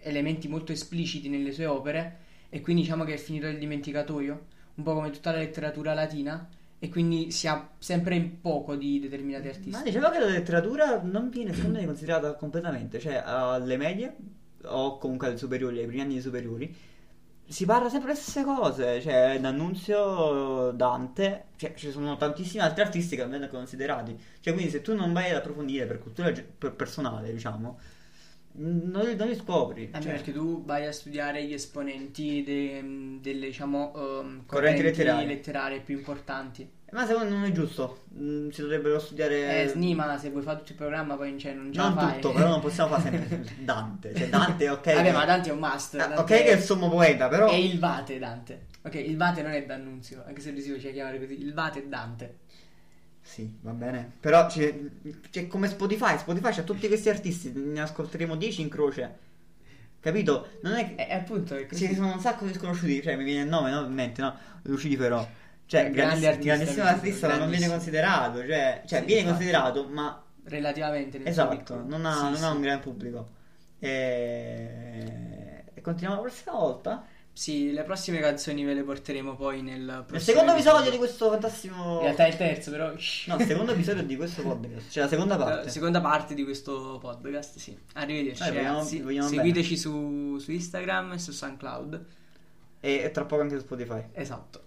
elementi 0.03 0.49
molto 0.49 0.73
espliciti 0.73 1.29
nelle 1.29 1.53
sue 1.53 1.67
opere 1.67 2.19
e 2.49 2.61
quindi 2.61 2.83
diciamo 2.83 3.05
che 3.05 3.15
è 3.15 3.19
finito 3.19 3.47
nel 3.47 3.59
dimenticatoio, 3.59 4.47
un 4.75 4.85
po' 4.85 4.95
come 4.95 5.11
tutta 5.11 5.31
la 5.31 5.39
letteratura 5.39 5.95
latina 5.95 6.49
e 6.79 6.89
quindi 6.89 7.31
si 7.31 7.47
ha 7.47 7.69
sempre 7.79 8.17
in 8.17 8.41
poco 8.41 8.75
di 8.75 8.99
determinati 8.99 9.49
artisti. 9.49 9.71
Ma 9.71 9.83
diciamo 9.83 10.09
che 10.09 10.19
la 10.19 10.27
letteratura 10.27 11.01
non 11.03 11.29
viene 11.29 11.53
secondo 11.53 11.79
me 11.79 11.85
considerata 11.85 12.35
completamente, 12.35 12.99
cioè 12.99 13.23
alle 13.25 13.77
medie 13.77 14.17
o 14.65 14.97
comunque 14.97 15.29
alle 15.29 15.37
superiori, 15.37 15.79
ai 15.79 15.87
primi 15.87 16.01
anni 16.01 16.21
superiori, 16.21 16.75
si 17.50 17.64
parla 17.64 17.88
sempre 17.88 18.11
le 18.11 18.14
stesse 18.16 18.45
cose, 18.45 19.00
cioè 19.00 19.38
D'Annunzio, 19.40 20.71
Dante, 20.71 21.47
cioè 21.57 21.75
ci 21.75 21.90
sono 21.90 22.16
tantissimi 22.16 22.62
altri 22.62 22.83
artisti 22.83 23.16
che 23.16 23.23
vengono 23.26 23.49
considerati, 23.49 24.16
cioè 24.40 24.52
quindi 24.54 24.71
se 24.71 24.83
tu 24.83 24.95
non 24.95 25.12
vai 25.12 25.30
ad 25.30 25.37
approfondire 25.37 25.87
per 25.87 25.99
cultura 25.99 26.33
per 26.57 26.75
personale, 26.75 27.33
diciamo, 27.33 27.78
non 28.52 29.04
li, 29.04 29.16
non 29.16 29.28
li 29.28 29.35
scopri. 29.35 29.87
Anche 29.92 30.00
cioè. 30.00 30.12
perché 30.12 30.33
tu 30.33 30.64
vai 30.64 30.87
a 30.87 30.92
studiare 30.92 31.45
gli 31.45 31.52
esponenti 31.52 32.42
de- 32.45 33.19
delle, 33.21 33.47
diciamo, 33.47 33.95
ehm, 33.97 34.47
Correnti 34.47 34.83
letterarie. 34.83 35.26
letterarie 35.26 35.80
più 35.80 35.97
importanti. 35.97 36.69
Ma 36.93 37.07
secondo 37.07 37.31
me 37.31 37.37
non 37.41 37.45
è 37.45 37.53
giusto, 37.53 38.01
Mm, 38.19 38.49
si 38.51 38.61
dovrebbero 38.61 38.99
studiare... 38.99 39.63
Eh, 39.63 39.69
Snima, 39.69 40.19
se 40.19 40.31
vuoi 40.31 40.43
fare 40.43 40.59
tutto 40.59 40.73
il 40.73 40.77
programma, 40.77 41.15
poi 41.17 41.39
cioè, 41.39 41.53
non 41.53 41.71
già 41.71 41.85
non 41.85 41.95
fai. 41.95 42.15
tutto, 42.15 42.33
però 42.33 42.49
non 42.49 42.61
possiamo 42.61 42.97
fare 42.97 43.03
sempre 43.03 43.55
Dante, 43.63 44.15
cioè 44.15 44.29
Dante 44.29 44.69
ok... 44.69 44.85
Vabbè, 44.85 45.03
che- 45.05 45.13
ma 45.13 45.25
Dante 45.25 45.51
è 45.51 45.53
un 45.53 45.59
must. 45.61 45.95
Ah, 45.95 46.07
Dante 46.07 46.21
ok 46.21 46.27
che 46.27 46.45
è 46.45 46.55
il 46.55 46.61
sommo 46.61 46.91
poeta, 46.91 47.29
però... 47.29 47.49
È 47.49 47.55
il 47.55 47.79
Vate 47.79 48.19
Dante. 48.19 48.67
Ok, 48.83 48.95
il 48.95 49.17
Vate 49.17 49.43
non 49.43 49.53
è 49.53 49.65
D'Annunzio, 49.65 50.25
anche 50.27 50.41
se 50.41 50.51
lui 50.51 50.61
si 50.61 50.71
faceva 50.73 50.93
chiamare 50.93 51.21
così. 51.21 51.41
Il 51.41 51.55
Vate 51.55 51.79
è 51.79 51.87
Dante. 51.87 52.39
Sì, 53.23 53.59
va 53.61 53.73
bene. 53.73 54.13
Però 54.19 54.47
c'è, 54.47 54.77
c'è 55.31 55.47
come 55.47 55.69
Spotify. 55.69 56.19
Spotify 56.19 56.53
c'ha 56.53 56.63
tutti 56.63 56.89
questi 56.89 57.11
artisti. 57.11 57.53
Ne 57.55 57.81
ascolteremo 57.81 58.35
10 58.35 58.61
in 58.63 58.69
croce. 58.69 59.19
Capito? 60.01 60.49
Non 60.63 60.73
è 60.73 60.95
che... 60.95 61.07
E 61.07 61.15
appunto 61.15 61.55
è 61.55 61.67
così. 61.67 61.87
Ci 61.87 61.95
sono 61.95 62.13
un 62.13 62.21
sacco 62.21 62.45
di 62.47 62.55
sconosciuti, 62.55 63.03
cioè 63.03 63.17
mi 63.17 63.25
viene 63.25 63.43
il 63.43 63.49
nome 63.49 63.71
no? 63.71 63.85
in 63.85 63.93
mente, 63.93 64.21
no? 64.23 64.35
Lucifero. 64.63 65.39
Cioè, 65.71 65.89
grandissimo, 65.91 66.09
grande 66.09 66.27
artista, 66.27 66.55
grandissimo 66.57 66.85
artista, 66.87 67.29
ma 67.29 67.37
non 67.37 67.49
viene 67.50 67.69
considerato, 67.69 68.39
cioè, 68.45 68.83
cioè 68.87 68.99
Sì, 68.99 69.05
viene 69.05 69.21
infatti. 69.21 69.37
considerato, 69.45 69.87
ma 69.89 70.23
Relativamente 70.45 71.25
esatto, 71.25 71.85
non 71.87 72.05
ha, 72.07 72.12
Sì, 72.17 72.23
non 72.25 72.37
sì. 72.37 72.43
ha 72.45 72.50
un 72.50 72.61
gran 72.61 72.81
pubblico. 72.81 73.29
E... 73.79 75.65
e 75.73 75.81
continuiamo 75.81 76.23
la 76.23 76.29
prossima 76.29 76.57
volta. 76.57 77.05
Sì, 77.33 77.73
le 77.73 77.85
prossime 77.85 78.19
canzoni 78.19 78.65
ve 78.65 78.75
le 78.75 78.83
porteremo 78.83 79.37
poi 79.37 79.62
nel 79.62 80.03
prossimo 80.07 80.19
secondo 80.33 80.53
episodio 80.53 80.91
di 80.91 80.97
questo 80.99 81.31
fantastico... 81.31 81.75
In 81.75 82.00
realtà 82.00 82.25
è 82.27 82.29
il 82.29 82.37
terzo, 82.37 82.71
però. 82.73 82.89
No, 82.89 82.95
il 83.37 83.47
secondo 83.47 83.73
episodio 83.73 84.03
di 84.03 84.17
questo 84.17 84.43
podcast, 84.43 84.91
cioè 84.91 85.05
la 85.05 85.09
seconda 85.09 85.37
La 85.37 85.45
parte. 85.45 85.71
seconda 85.71 86.00
parte 86.00 86.35
di 86.35 86.43
questo 86.45 86.99
podcast, 87.00 87.59
sì. 87.59 87.79
Arrivederci, 87.95 88.43
Eh, 88.43 88.47
vogliamo- 88.50 88.69
ragazzi. 88.79 89.00
vogliamo 89.00 89.29
Seguiteci 89.29 89.77
su, 89.77 90.37
su 90.39 90.50
Instagram 90.50 91.12
e 91.12 91.19
su 91.19 91.31
SoundCloud. 91.33 92.05
E, 92.81 92.93
e 93.05 93.11
tra 93.12 93.25
poco 93.25 93.43
anche 93.43 93.55
su 93.55 93.61
Spotify. 93.62 94.03
Esatto. 94.12 94.65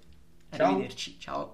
Ciao. 0.55 0.67
Arrivederci, 0.67 1.19
ciao. 1.19 1.51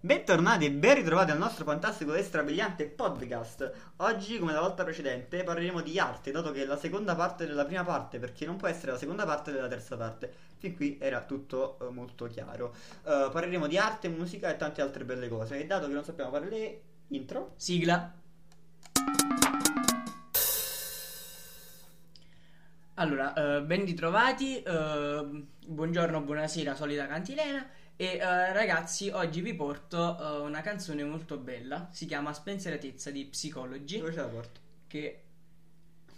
Bentornati 0.00 0.64
e 0.64 0.72
ben 0.72 0.96
ritrovati 0.96 1.30
al 1.30 1.38
nostro 1.38 1.64
fantastico 1.64 2.12
e 2.14 2.24
strabiliante 2.24 2.86
podcast. 2.86 3.92
Oggi, 3.98 4.40
come 4.40 4.52
la 4.52 4.58
volta 4.58 4.82
precedente, 4.82 5.44
parleremo 5.44 5.80
di 5.82 6.00
arte, 6.00 6.32
dato 6.32 6.50
che 6.50 6.62
è 6.62 6.66
la 6.66 6.76
seconda 6.76 7.14
parte 7.14 7.46
della 7.46 7.64
prima 7.64 7.84
parte, 7.84 8.18
perché 8.18 8.44
non 8.44 8.56
può 8.56 8.66
essere 8.66 8.90
la 8.90 8.98
seconda 8.98 9.24
parte 9.24 9.52
della 9.52 9.68
terza 9.68 9.96
parte. 9.96 10.34
Fin 10.58 10.74
qui 10.74 10.98
era 11.00 11.22
tutto 11.22 11.78
eh, 11.78 11.92
molto 11.92 12.26
chiaro. 12.26 12.74
Eh, 13.04 13.28
parleremo 13.30 13.68
di 13.68 13.78
arte, 13.78 14.08
musica 14.08 14.50
e 14.50 14.56
tante 14.56 14.82
altre 14.82 15.04
belle 15.04 15.28
cose. 15.28 15.60
E 15.60 15.66
dato 15.66 15.86
che 15.86 15.92
non 15.92 16.02
sappiamo 16.02 16.32
fare 16.32 16.48
le 16.48 16.82
intro, 17.06 17.52
Sigla. 17.54 18.14
Allora, 22.94 23.32
eh, 23.32 23.62
ben 23.62 23.84
ritrovati, 23.84 24.60
eh, 24.60 25.44
buongiorno, 25.68 26.20
buonasera, 26.20 26.74
solita 26.74 27.06
cantilena. 27.06 27.64
E 27.96 28.04
eh, 28.16 28.52
ragazzi, 28.52 29.08
oggi 29.10 29.40
vi 29.40 29.54
porto 29.54 30.18
eh, 30.18 30.40
una 30.46 30.60
canzone 30.60 31.04
molto 31.04 31.36
bella, 31.38 31.88
si 31.92 32.06
chiama 32.06 32.32
Spensieratezza 32.32 33.10
di 33.10 33.24
Psychology, 33.26 33.98
dove 33.98 34.12
ce 34.12 34.18
la 34.20 34.26
porto? 34.26 34.60
che 34.88 35.22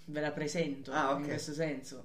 ve 0.07 0.21
la 0.21 0.31
presento 0.33 0.93
Ah, 0.93 1.12
ok. 1.12 1.21
in 1.21 1.25
questo 1.26 1.52
senso. 1.52 2.04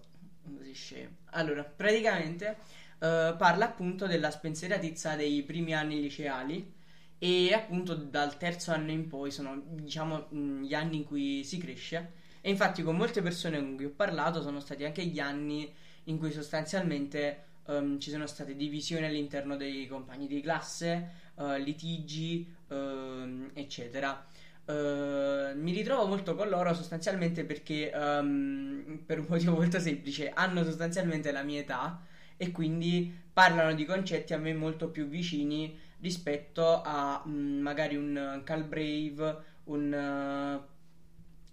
Così 0.58 0.74
scemo. 0.74 1.16
Allora, 1.32 1.64
praticamente 1.64 2.58
eh, 3.00 3.36
parla 3.38 3.66
appunto 3.66 4.08
della 4.08 4.32
spensieratezza 4.32 5.16
dei 5.16 5.44
primi 5.44 5.74
anni 5.74 6.02
liceali 6.02 6.74
e 7.20 7.54
appunto 7.54 7.96
dal 7.96 8.38
terzo 8.38 8.72
anno 8.72 8.92
in 8.92 9.08
poi 9.08 9.32
sono 9.32 9.62
diciamo 9.66 10.28
mh, 10.30 10.64
gli 10.64 10.74
anni 10.74 10.98
in 10.98 11.04
cui 11.06 11.44
si 11.44 11.58
cresce 11.58 12.14
e 12.42 12.50
infatti 12.50 12.82
con 12.84 12.96
molte 12.96 13.22
persone 13.22 13.60
con 13.60 13.76
cui 13.76 13.86
ho 13.86 13.90
parlato 13.96 14.42
sono 14.42 14.60
stati 14.62 14.86
anche 14.86 15.06
gli 15.06 15.20
anni 15.20 15.72
in 16.06 16.18
cui 16.18 16.32
sostanzialmente 16.32 17.44
ehm, 17.70 18.00
ci 18.00 18.10
sono 18.10 18.26
state 18.28 18.56
divisioni 18.56 19.06
all'interno 19.06 19.56
dei 19.56 19.88
compagni 19.88 20.28
di 20.28 20.42
classe, 20.42 21.10
eh, 21.38 21.60
litigi, 21.60 22.46
ehm, 22.70 23.52
eccetera. 23.54 24.26
Eh, 24.66 25.54
mi 25.56 25.72
ritrovo 25.72 26.08
molto 26.08 26.36
con 26.36 26.48
loro 26.50 26.74
sostanzialmente 26.74 27.44
perché 27.44 27.92
ehm, 27.92 29.04
per 29.06 29.20
un 29.20 29.26
motivo 29.30 29.56
molto 29.56 29.80
semplice 29.80 30.30
hanno 30.30 30.64
sostanzialmente 30.64 31.32
la 31.32 31.44
mia 31.44 31.60
età 31.60 32.02
e 32.38 32.52
quindi 32.52 33.12
parlano 33.34 33.74
di 33.74 33.86
concetti 33.86 34.34
a 34.34 34.38
me 34.38 34.54
molto 34.54 34.90
più 34.90 35.08
vicini 35.08 35.78
rispetto 36.02 36.82
a 36.84 37.24
mm, 37.28 37.60
magari 37.62 37.96
un 37.96 38.42
Cal 38.44 38.64
Brave, 38.64 39.38
un 39.66 39.94
eh, 39.94 40.79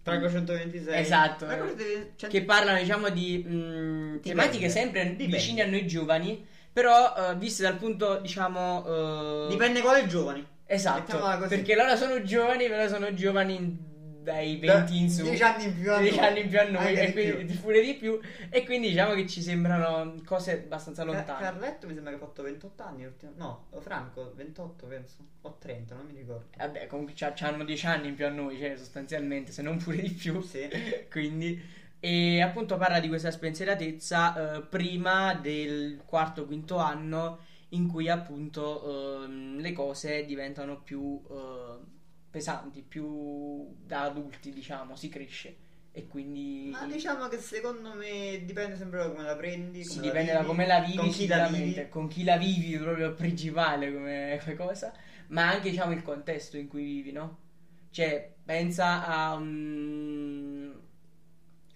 Trago 0.06 0.30
126. 0.30 1.00
Esatto. 1.00 1.46
Trago 1.46 1.66
126. 1.66 2.30
che 2.30 2.42
parlano 2.44 2.78
diciamo 2.78 3.08
di 3.08 3.44
mm, 3.44 4.18
tematiche 4.20 4.68
sempre 4.68 5.02
Dipende. 5.02 5.36
vicine 5.36 5.62
a 5.62 5.66
noi 5.66 5.84
giovani, 5.84 6.46
però 6.72 7.12
eh, 7.16 7.34
viste 7.34 7.64
dal 7.64 7.76
punto 7.76 8.20
diciamo 8.20 9.46
eh, 9.46 9.50
Dipende 9.50 9.80
quale 9.80 10.06
giovani. 10.06 10.46
Esatto, 10.64 11.18
perché 11.48 11.74
loro 11.74 11.96
sono 11.96 12.22
giovani, 12.22 12.68
però 12.68 12.86
sono 12.86 13.12
giovani 13.14 13.94
dai 14.26 14.56
20 14.56 14.98
in 14.98 15.08
su. 15.08 15.22
10 15.22 15.42
anni 15.44 15.64
in 15.66 15.80
più 15.80 15.92
a 15.92 16.00
10 16.00 16.16
noi. 16.16 16.26
anni 16.26 16.40
in 16.40 16.48
più 16.48 16.58
a 16.58 16.64
noi, 16.64 16.94
e 16.94 17.06
di 17.06 17.32
quindi 17.32 17.54
pure 17.54 17.80
di 17.80 17.94
più. 17.94 18.20
E 18.50 18.64
quindi 18.64 18.88
diciamo 18.88 19.14
che 19.14 19.26
ci 19.28 19.40
sembrano 19.40 20.14
cose 20.24 20.64
abbastanza 20.64 21.04
lontane. 21.04 21.40
Carletto 21.40 21.86
mi 21.86 21.94
sembra 21.94 22.12
che 22.12 22.18
ha 22.18 22.26
fatto 22.26 22.42
28 22.42 22.82
anni. 22.82 23.08
No, 23.36 23.66
Franco 23.78 24.32
28 24.34 24.86
penso. 24.86 25.16
O 25.42 25.56
30, 25.58 25.94
non 25.94 26.06
mi 26.06 26.18
ricordo. 26.18 26.46
Vabbè, 26.56 26.88
comunque 26.88 27.14
c'hanno 27.14 27.62
10 27.62 27.86
anni 27.86 28.08
in 28.08 28.14
più 28.14 28.26
a 28.26 28.30
noi, 28.30 28.58
cioè 28.58 28.76
sostanzialmente, 28.76 29.52
se 29.52 29.62
non 29.62 29.76
pure 29.76 29.98
di 29.98 30.10
più. 30.10 30.40
Sì. 30.42 30.68
quindi 31.08 31.84
e 31.98 32.42
appunto 32.42 32.76
parla 32.76 33.00
di 33.00 33.08
questa 33.08 33.30
spensieratezza 33.30 34.56
eh, 34.56 34.62
prima 34.62 35.34
del 35.34 36.02
quarto 36.04 36.44
quinto 36.44 36.76
anno 36.76 37.38
in 37.70 37.88
cui 37.88 38.08
appunto 38.08 39.24
ehm, 39.24 39.58
le 39.58 39.72
cose 39.72 40.24
diventano 40.24 40.80
più 40.82 41.20
eh, 41.28 41.95
pesanti, 42.36 42.82
più 42.82 43.66
da 43.84 44.02
adulti, 44.02 44.52
diciamo, 44.52 44.94
si 44.96 45.08
cresce 45.08 45.56
e 45.92 46.06
quindi 46.06 46.70
Ma 46.70 46.84
diciamo 46.86 47.28
che 47.28 47.38
secondo 47.38 47.94
me 47.94 48.42
dipende 48.44 48.76
sempre 48.76 48.98
da 48.98 49.08
come 49.10 49.22
la 49.22 49.36
prendi. 49.36 49.84
Sì, 49.84 49.94
come 50.00 50.02
dipende 50.02 50.32
da 50.32 50.44
come 50.44 50.66
la 50.66 50.80
vivi 50.80 50.96
con 50.96 51.10
chi 51.10 51.26
la 51.26 51.48
vivi. 51.48 51.88
con 51.88 52.08
chi 52.08 52.24
la 52.24 52.36
vivi 52.36 52.76
proprio 52.76 53.14
principale 53.14 53.92
come, 53.92 54.38
come 54.42 54.56
cosa, 54.56 54.92
ma 55.28 55.48
anche 55.50 55.70
diciamo 55.70 55.92
il 55.92 56.02
contesto 56.02 56.56
in 56.56 56.66
cui 56.68 56.84
vivi, 56.84 57.12
no? 57.12 57.38
Cioè, 57.90 58.34
pensa 58.44 59.06
a 59.06 59.34
un, 59.34 60.74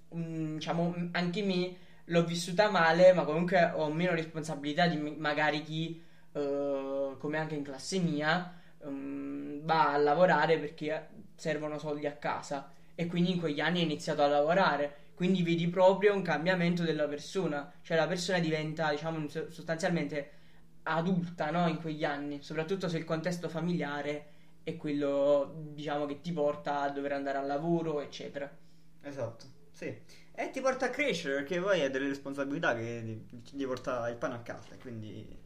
un- 0.09 0.55
diciamo, 0.57 0.95
anche 1.13 1.43
me 1.43 1.77
l'ho 2.07 2.25
vissuta 2.25 2.71
male, 2.71 3.13
ma 3.13 3.25
comunque 3.25 3.71
ho 3.75 3.91
meno 3.93 4.13
responsabilità 4.13 4.87
di 4.87 4.97
magari 4.97 5.63
chi, 5.63 6.03
eh, 6.33 7.15
come 7.19 7.39
anche 7.39 7.55
in 7.55 7.63
classe 7.63 7.99
mia, 7.99 8.53
ehm, 8.83 9.20
va 9.63 9.93
a 9.93 9.97
lavorare 9.97 10.59
perché 10.59 11.09
servono 11.37 11.79
soldi 11.79 12.07
a 12.07 12.13
casa 12.17 12.71
e 12.95 13.07
quindi 13.07 13.31
in 13.33 13.39
quegli 13.41 13.61
anni 13.61 13.81
ho 13.81 13.85
iniziato 13.85 14.23
a 14.23 14.29
lavorare. 14.29 15.09
Quindi 15.15 15.43
vedi 15.43 15.69
proprio 15.69 16.15
un 16.15 16.23
cambiamento 16.23 16.83
della 16.83 17.07
persona, 17.07 17.71
cioè 17.83 17.97
la 17.97 18.07
persona 18.07 18.39
diventa, 18.39 18.91
diciamo, 18.91 19.29
so- 19.29 19.51
sostanzialmente 19.51 20.31
adulta, 20.85 21.51
no? 21.51 21.69
In 21.69 21.81
quegli 21.81 22.05
anni, 22.05 22.43
soprattutto 22.43 22.89
se 22.89 22.97
il 22.99 23.05
contesto 23.05 23.49
familiare 23.49 24.25
è 24.63 24.77
quello, 24.77 25.53
diciamo, 25.73 26.07
che 26.07 26.21
ti 26.21 26.33
porta 26.33 26.81
a 26.81 26.91
dover 26.91 27.13
andare 27.13 27.39
al 27.39 27.47
lavoro, 27.47 28.01
eccetera. 28.01 28.51
Esatto, 29.03 29.47
sì. 29.71 29.95
E 30.33 30.51
ti 30.51 30.61
porta 30.61 30.87
a 30.87 30.91
crescere 30.91 31.35
perché 31.35 31.61
poi 31.61 31.81
hai 31.83 31.91
delle 31.91 32.09
responsabilità 32.09 32.75
che 32.75 33.25
ti, 33.45 33.67
porta 33.67 34.09
il 34.09 34.17
pane 34.17 34.35
a 34.35 34.41
casa. 34.41 34.77
Quindi. 34.77 35.40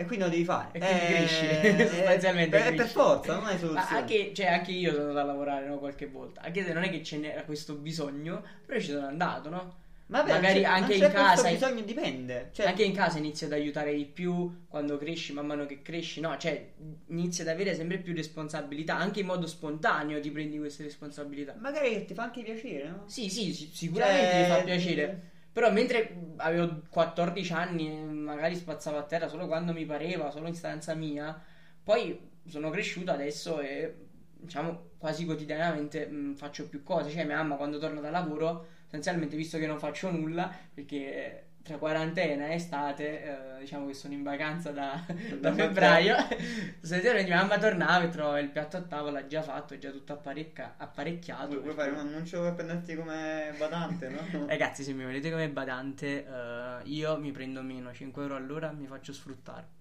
E 0.00 0.04
quindi 0.06 0.24
lo 0.24 0.30
devi 0.30 0.44
fare. 0.44 0.68
E 0.72 0.78
quindi 0.78 1.02
Eh, 1.02 1.06
cresci, 1.08 1.46
eh, 1.46 1.86
sostanzialmente 1.92 2.56
Per, 2.58 2.74
per 2.74 2.86
forza, 2.88 3.34
non 3.34 3.44
hai 3.44 3.58
soluzione. 3.58 4.00
anche, 4.00 4.32
cioè, 4.34 4.46
anche 4.46 4.72
io 4.72 4.92
sono 4.92 5.08
andato 5.08 5.18
a 5.18 5.24
lavorare 5.24 5.66
no, 5.68 5.78
qualche 5.78 6.06
volta, 6.06 6.40
anche 6.40 6.64
se 6.64 6.72
non 6.72 6.82
è 6.84 6.90
che 6.90 7.02
ce 7.02 7.18
n'era 7.18 7.42
questo 7.44 7.74
bisogno, 7.74 8.42
però 8.64 8.78
ci 8.80 8.90
sono 8.92 9.06
andato, 9.06 9.50
no? 9.50 9.78
Vabbè, 10.06 10.32
magari 10.32 10.60
c'è- 10.62 10.66
anche 10.66 10.94
in 10.94 11.00
c'è 11.00 11.10
questo 11.10 11.42
casa- 11.42 11.50
bisogno 11.50 11.80
dipende. 11.82 12.48
Cioè, 12.52 12.66
anche 12.66 12.82
in 12.82 12.92
casa 12.94 13.18
inizi 13.18 13.44
ad 13.44 13.52
aiutare 13.52 13.94
di 13.94 14.06
più 14.06 14.64
quando 14.68 14.96
cresci, 14.96 15.32
man 15.34 15.46
mano 15.46 15.66
che 15.66 15.82
cresci, 15.82 16.20
no? 16.20 16.36
Cioè, 16.36 16.68
inizi 17.08 17.42
ad 17.42 17.48
avere 17.48 17.74
sempre 17.76 17.98
più 17.98 18.12
responsabilità, 18.14 18.96
anche 18.96 19.20
in 19.20 19.26
modo 19.26 19.46
spontaneo 19.46 20.18
ti 20.20 20.30
prendi 20.30 20.58
queste 20.58 20.82
responsabilità. 20.82 21.54
magari 21.60 22.06
ti 22.06 22.14
fa 22.14 22.24
anche 22.24 22.42
piacere, 22.42 22.88
no? 22.88 23.04
Sì, 23.06 23.28
sì, 23.28 23.52
sicuramente 23.52 24.30
Cioè, 24.32 24.40
mi 24.40 24.46
fa 24.48 24.62
piacere. 24.62 25.30
Però 25.52 25.70
mentre 25.72 26.32
avevo 26.36 26.82
14 26.88 27.52
anni, 27.52 27.88
magari 28.04 28.54
spazzavo 28.56 28.98
a 28.98 29.02
terra 29.04 29.28
solo 29.28 29.46
quando 29.46 29.72
mi 29.72 29.84
pareva, 29.84 30.30
solo 30.30 30.46
in 30.48 30.54
stanza 30.54 30.94
mia, 30.94 31.38
poi 31.82 32.28
sono 32.46 32.70
cresciuto 32.70 33.10
adesso 33.10 33.60
e 33.60 33.94
diciamo 34.32 34.90
quasi 34.98 35.24
quotidianamente 35.24 36.06
mh, 36.06 36.34
faccio 36.36 36.68
più 36.68 36.82
cose. 36.82 37.10
Cioè, 37.10 37.24
mia 37.24 37.36
mamma 37.36 37.56
quando 37.56 37.78
torna 37.78 38.00
da 38.00 38.10
lavoro, 38.10 38.66
essenzialmente 38.86 39.36
visto 39.36 39.58
che 39.58 39.66
non 39.66 39.78
faccio 39.78 40.10
nulla, 40.10 40.52
perché 40.72 41.49
tra 41.62 41.76
quarantena 41.76 42.48
e 42.48 42.54
estate, 42.54 43.56
eh, 43.56 43.60
diciamo 43.60 43.86
che 43.86 43.94
sono 43.94 44.14
in 44.14 44.22
vacanza 44.22 44.70
da, 44.70 45.04
da 45.38 45.52
febbraio, 45.52 46.16
sostanzialmente 46.80 47.28
mia 47.30 47.40
mamma 47.42 47.58
tornava 47.58 48.04
e 48.04 48.08
trovava 48.08 48.38
il 48.40 48.48
piatto 48.48 48.76
a 48.76 48.82
tavola 48.82 49.26
già 49.26 49.42
fatto, 49.42 49.76
già 49.78 49.90
tutto 49.90 50.14
apparecca- 50.14 50.74
apparecchiato. 50.76 51.48
Vuoi, 51.48 51.60
vuoi 51.60 51.74
fare 51.74 51.90
un 51.90 51.98
annuncio 51.98 52.40
per 52.42 52.54
prenderti 52.54 52.94
come 52.94 53.52
badante, 53.56 54.08
no? 54.08 54.46
Ragazzi, 54.48 54.82
se 54.82 54.92
mi 54.92 55.04
volete 55.04 55.30
come 55.30 55.48
badante, 55.48 56.26
eh, 56.26 56.78
io 56.84 57.18
mi 57.18 57.30
prendo 57.30 57.62
meno 57.62 57.92
5 57.92 58.22
euro 58.22 58.36
all'ora, 58.36 58.72
mi 58.72 58.86
faccio 58.86 59.12
sfruttare. 59.12 59.78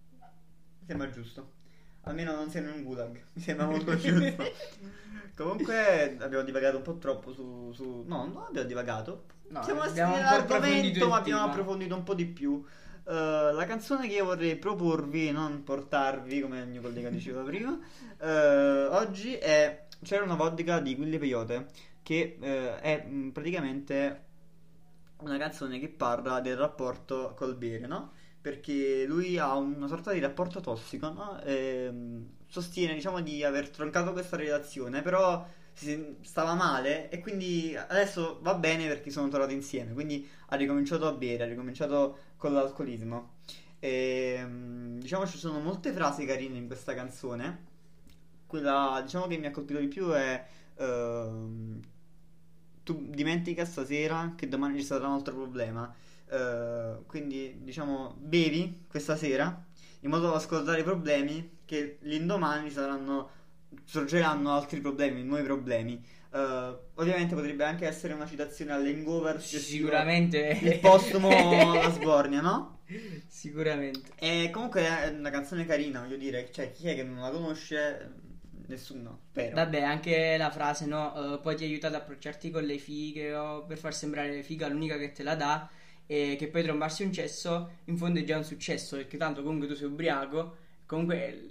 Sembra 0.85 1.09
giusto. 1.09 1.57
Almeno 2.03 2.33
non 2.35 2.49
sei 2.49 2.61
in 2.63 2.69
un 2.69 2.83
gulag. 2.83 3.21
Mi 3.33 3.41
sembra 3.41 3.65
molto 3.67 3.95
giusto. 3.97 4.43
Comunque 5.35 6.17
abbiamo 6.19 6.43
divagato 6.43 6.77
un 6.77 6.83
po' 6.83 6.97
troppo 6.97 7.31
su. 7.33 7.71
su- 7.73 8.03
No, 8.07 8.25
non 8.25 8.43
abbiamo 8.47 8.67
divagato. 8.67 9.25
No, 9.49 9.63
Siamo 9.63 9.81
abbiamo 9.81 10.15
nell'argomento, 10.15 11.07
ma 11.07 11.17
abbiamo 11.17 11.41
tema. 11.41 11.51
approfondito 11.51 11.95
un 11.95 12.03
po' 12.03 12.13
di 12.13 12.25
più. 12.25 12.63
Eh, 13.07 13.11
la 13.53 13.65
canzone 13.65 14.07
che 14.07 14.15
io 14.15 14.25
vorrei 14.25 14.55
proporvi, 14.57 15.31
non 15.31 15.63
portarvi, 15.63 16.41
come 16.41 16.59
il 16.61 16.67
mio 16.67 16.81
collega 16.81 17.09
diceva 17.09 17.41
prima, 17.41 17.77
eh, 18.19 18.85
oggi 18.91 19.33
è 19.35 19.87
C'era 20.03 20.23
una 20.23 20.35
vodka 20.35 20.79
di 20.79 20.95
Quille 20.95 21.17
Peyote 21.17 21.67
che 22.03 22.37
eh, 22.39 22.79
è 22.79 23.05
mh, 23.05 23.31
praticamente 23.31 24.23
una 25.21 25.37
canzone 25.37 25.79
che 25.79 25.89
parla 25.89 26.39
del 26.39 26.55
rapporto 26.57 27.33
col 27.35 27.55
bere, 27.55 27.87
no? 27.87 28.11
Perché 28.41 29.05
lui 29.05 29.37
ha 29.37 29.55
una 29.55 29.87
sorta 29.87 30.11
di 30.13 30.19
rapporto 30.19 30.61
tossico, 30.61 31.11
no? 31.11 31.41
E, 31.41 31.91
sostiene, 32.47 32.93
diciamo, 32.93 33.21
di 33.21 33.43
aver 33.43 33.69
troncato 33.69 34.13
questa 34.13 34.37
relazione, 34.37 35.01
però 35.01 35.45
stava 36.21 36.55
male 36.55 37.09
e 37.09 37.19
quindi 37.19 37.73
adesso 37.75 38.39
va 38.41 38.53
bene 38.55 38.87
perché 38.87 39.11
sono 39.11 39.29
tornati 39.29 39.53
insieme, 39.53 39.93
quindi 39.93 40.27
ha 40.47 40.55
ricominciato 40.57 41.07
a 41.07 41.13
bere, 41.13 41.43
ha 41.43 41.47
ricominciato 41.47 42.17
con 42.37 42.53
l'alcolismo. 42.53 43.35
E, 43.79 44.45
diciamo 44.97 45.25
ci 45.25 45.37
sono 45.37 45.59
molte 45.59 45.91
frasi 45.91 46.25
carine 46.25 46.57
in 46.57 46.67
questa 46.67 46.93
canzone. 46.93 47.67
Quella 48.45 48.99
diciamo 49.03 49.27
che 49.27 49.37
mi 49.37 49.45
ha 49.45 49.51
colpito 49.51 49.79
di 49.79 49.87
più 49.87 50.09
è 50.09 50.45
uh, 50.75 51.79
tu 52.83 53.05
dimentica 53.09 53.63
stasera 53.65 54.33
che 54.35 54.47
domani 54.47 54.79
ci 54.79 54.85
sarà 54.85 55.07
un 55.07 55.13
altro 55.13 55.35
problema. 55.35 55.93
Uh, 56.29 57.05
quindi 57.07 57.57
diciamo 57.61 58.15
bevi 58.19 58.85
questa 58.87 59.15
sera 59.15 59.65
in 60.01 60.11
modo 60.11 60.29
da 60.29 60.39
scordare 60.39 60.81
i 60.81 60.83
problemi 60.83 61.57
che 61.65 61.97
l'indomani 62.01 62.69
saranno 62.69 63.37
sorgeranno 63.83 64.51
altri 64.51 64.79
problemi, 64.79 65.23
nuovi 65.23 65.43
problemi. 65.43 66.03
Uh, 66.31 66.77
ovviamente 66.95 67.33
potrebbe 67.33 67.63
anche 67.63 67.87
essere 67.87 68.13
una 68.13 68.27
citazione 68.27 68.71
all'hangover 68.71 69.41
sicuramente 69.41 70.59
il 70.61 70.77
postumo 70.77 71.73
la 71.73 71.89
sbornia 71.89 72.39
no? 72.39 72.81
sicuramente 73.27 74.11
e 74.15 74.51
comunque 74.53 74.83
è 74.83 75.07
una 75.07 75.31
canzone 75.31 75.65
carina 75.65 76.01
voglio 76.01 76.17
dire 76.17 76.51
cioè 76.51 76.71
chi 76.71 76.87
è 76.87 76.93
che 76.93 77.01
non 77.01 77.19
la 77.19 77.31
conosce 77.31 78.13
nessuno 78.67 79.21
spero 79.31 79.55
vabbè 79.55 79.81
anche 79.81 80.37
la 80.37 80.51
frase 80.51 80.85
no 80.85 81.13
uh, 81.15 81.41
poi 81.41 81.55
ti 81.55 81.63
aiuta 81.63 81.87
ad 81.87 81.95
approcciarti 81.95 82.51
con 82.51 82.63
le 82.63 82.77
fighe 82.77 83.33
o 83.33 83.65
per 83.65 83.79
far 83.79 83.95
sembrare 83.95 84.43
figa 84.43 84.67
l'unica 84.67 84.99
che 84.99 85.11
te 85.11 85.23
la 85.23 85.33
dà 85.33 85.67
e 86.11 86.37
che 86.39 86.47
poi 86.47 86.63
trombarsi 86.63 87.03
un 87.03 87.13
cesso 87.13 87.73
in 87.83 87.95
fondo 87.95 88.19
è 88.19 88.23
già 88.23 88.35
un 88.35 88.43
successo 88.43 88.95
perché 88.95 89.15
tanto 89.15 89.43
comunque 89.43 89.67
tu 89.67 89.75
sei 89.75 89.85
ubriaco 89.85 90.55
comunque 90.87 91.49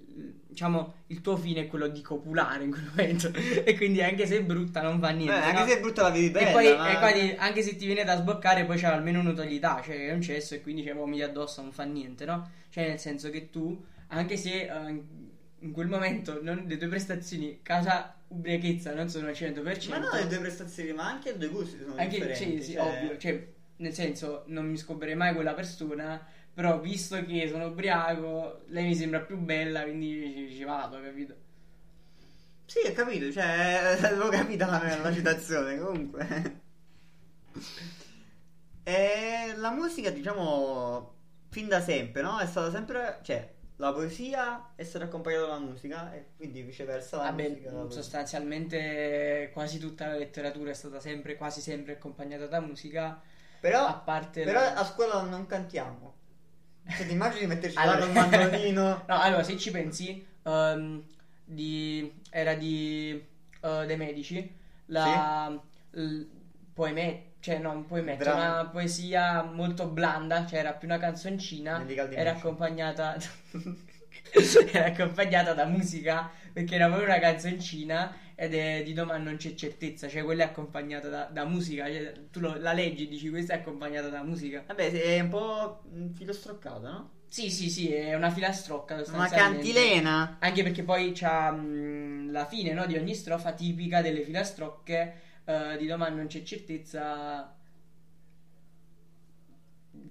diciamo 0.48 0.94
il 1.06 1.20
tuo 1.20 1.36
fine 1.36 1.60
è 1.60 1.66
quello 1.68 1.86
di 1.86 2.02
copulare 2.02 2.64
in 2.64 2.72
quel 2.72 2.82
momento 2.90 3.30
e 3.32 3.76
quindi 3.76 4.02
anche 4.02 4.26
se 4.26 4.38
è 4.38 4.42
brutta 4.42 4.82
non 4.82 4.98
fa 4.98 5.10
niente 5.10 5.32
eh, 5.32 5.44
anche 5.44 5.60
no? 5.60 5.66
se 5.68 5.76
è 5.76 5.80
brutta 5.80 6.02
la 6.02 6.10
vedi 6.10 6.30
bella 6.30 6.48
e 6.48 6.52
poi, 6.52 6.76
ma... 6.76 6.90
e 6.90 6.98
poi 6.98 7.36
anche 7.36 7.62
se 7.62 7.76
ti 7.76 7.86
viene 7.86 8.02
da 8.02 8.16
sboccare 8.16 8.64
poi 8.64 8.76
c'è 8.76 8.88
almeno 8.88 9.20
un'utilità 9.20 9.80
cioè 9.84 10.08
è 10.08 10.12
un 10.12 10.22
cesso 10.22 10.56
e 10.56 10.60
quindi 10.60 10.82
c'è 10.82 10.92
vomiti 10.92 11.22
addosso 11.22 11.62
non 11.62 11.70
fa 11.70 11.84
niente 11.84 12.24
no? 12.24 12.50
cioè 12.70 12.88
nel 12.88 12.98
senso 12.98 13.30
che 13.30 13.50
tu 13.50 13.80
anche 14.08 14.36
se 14.36 14.68
uh, 14.68 15.04
in 15.60 15.70
quel 15.70 15.86
momento 15.86 16.40
non, 16.42 16.64
le 16.66 16.76
tue 16.76 16.88
prestazioni 16.88 17.60
causa 17.62 18.12
ubriachezza 18.26 18.92
non 18.92 19.08
sono 19.08 19.28
al 19.28 19.34
100% 19.34 19.88
ma 19.88 19.98
no 19.98 20.10
le 20.14 20.26
tue 20.26 20.38
prestazioni 20.38 20.92
ma 20.92 21.06
anche 21.06 21.30
i 21.30 21.38
due 21.38 21.48
gusti 21.48 21.78
sono 21.78 21.94
anche, 21.94 22.16
differenti 22.16 22.56
sì, 22.56 22.62
sì, 22.62 22.72
cioè... 22.72 22.82
ovvio 22.82 23.16
cioè 23.18 23.56
nel 23.78 23.94
senso 23.94 24.44
non 24.46 24.66
mi 24.66 24.76
scoprirei 24.76 25.16
mai 25.16 25.34
quella 25.34 25.54
persona 25.54 26.24
però 26.58 26.80
visto 26.80 27.24
che 27.24 27.48
sono 27.48 27.66
ubriaco, 27.66 28.62
lei 28.68 28.86
mi 28.86 28.94
sembra 28.96 29.20
più 29.20 29.38
bella, 29.38 29.82
quindi 29.82 30.48
ci, 30.48 30.56
ci 30.56 30.64
vado, 30.64 31.00
capito? 31.00 31.34
Sì, 32.66 32.80
ho 32.86 32.92
capito, 32.92 33.32
cioè, 33.32 33.96
avevo 34.02 34.28
capito 34.28 34.66
la, 34.66 34.98
la 35.02 35.12
citazione, 35.12 35.78
comunque. 35.78 36.60
e 38.82 39.54
la 39.56 39.70
musica, 39.70 40.10
diciamo, 40.10 41.14
fin 41.48 41.68
da 41.68 41.80
sempre, 41.80 42.22
no? 42.22 42.38
È 42.38 42.46
stata 42.46 42.70
sempre, 42.70 43.20
cioè, 43.22 43.54
la 43.76 43.92
poesia 43.92 44.72
essere 44.76 45.04
accompagnata 45.04 45.46
dalla 45.46 45.58
musica 45.60 46.12
e 46.12 46.30
quindi 46.36 46.62
viceversa 46.62 47.16
la 47.18 47.24
Vabbè, 47.24 47.48
musica. 47.48 47.72
La 47.72 47.90
sostanzialmente 47.90 49.50
quasi 49.52 49.78
tutta 49.78 50.06
la 50.06 50.16
letteratura 50.16 50.70
è 50.70 50.74
stata 50.74 51.00
sempre, 51.00 51.36
quasi 51.36 51.60
sempre 51.60 51.94
accompagnata 51.94 52.46
da 52.46 52.60
musica. 52.60 53.20
Però, 53.60 53.86
a 53.86 53.94
parte 53.94 54.44
però 54.44 54.60
la... 54.60 54.74
a 54.74 54.84
scuola 54.84 55.22
non 55.22 55.46
cantiamo. 55.46 56.16
Se 56.88 57.06
ti 57.06 57.12
immagini 57.12 57.40
di 57.40 57.46
metterci 57.46 57.76
allora... 57.76 57.98
con 57.98 58.08
il 58.08 58.14
mandolino. 58.14 58.82
no, 59.06 59.20
allora 59.20 59.42
se 59.42 59.58
ci 59.58 59.70
pensi, 59.70 60.26
um, 60.42 61.02
di, 61.44 62.20
era 62.30 62.54
di 62.54 63.22
uh, 63.60 63.84
dei 63.84 63.96
medici, 63.96 64.56
la 64.86 65.60
sì? 65.90 66.00
l, 66.00 66.26
cioè 67.40 67.58
no, 67.58 67.72
un 67.72 67.86
poemetto, 67.86 68.24
Dram- 68.24 68.38
una 68.38 68.66
poesia 68.66 69.42
molto 69.42 69.86
blanda, 69.86 70.46
cioè 70.46 70.60
era 70.60 70.72
più 70.72 70.88
una 70.88 70.98
canzoncina, 70.98 71.84
era 71.86 72.32
accompagnata 72.32 73.16
era 74.72 74.86
accompagnata 74.86 75.54
da 75.54 75.64
musica 75.64 76.30
perché 76.52 76.74
era 76.74 76.86
proprio 76.86 77.06
una 77.06 77.18
canzoncina 77.18 78.16
ed 78.34 78.54
è 78.54 78.82
di 78.84 78.92
domani 78.92 79.24
non 79.24 79.36
c'è 79.36 79.54
certezza, 79.54 80.08
cioè 80.08 80.22
quella 80.22 80.44
è 80.44 80.46
accompagnata 80.46 81.08
da, 81.08 81.24
da 81.24 81.44
musica, 81.44 81.86
cioè, 81.86 82.12
tu 82.30 82.38
lo, 82.38 82.56
la 82.56 82.72
leggi 82.72 83.06
e 83.06 83.08
dici 83.08 83.30
questa 83.30 83.54
è 83.54 83.56
accompagnata 83.56 84.08
da 84.08 84.22
musica. 84.22 84.62
Vabbè, 84.64 84.92
è 84.92 85.18
un 85.18 85.28
po' 85.28 85.82
filostroccato, 86.14 86.80
no? 86.80 87.10
Sì, 87.26 87.50
sì, 87.50 87.68
sì, 87.68 87.92
è 87.92 88.14
una 88.14 88.30
filastrocca. 88.30 89.02
Una 89.08 89.28
cantilena. 89.28 90.36
Anche 90.38 90.62
perché 90.62 90.82
poi 90.82 91.12
c'ha 91.14 91.50
mh, 91.50 92.30
la 92.30 92.46
fine 92.46 92.72
no, 92.72 92.86
di 92.86 92.96
ogni 92.96 93.14
strofa 93.14 93.52
tipica 93.52 94.02
delle 94.02 94.22
filastrocche. 94.22 95.14
Uh, 95.44 95.76
di 95.76 95.86
domani 95.86 96.16
non 96.16 96.26
c'è 96.26 96.42
certezza. 96.42 97.54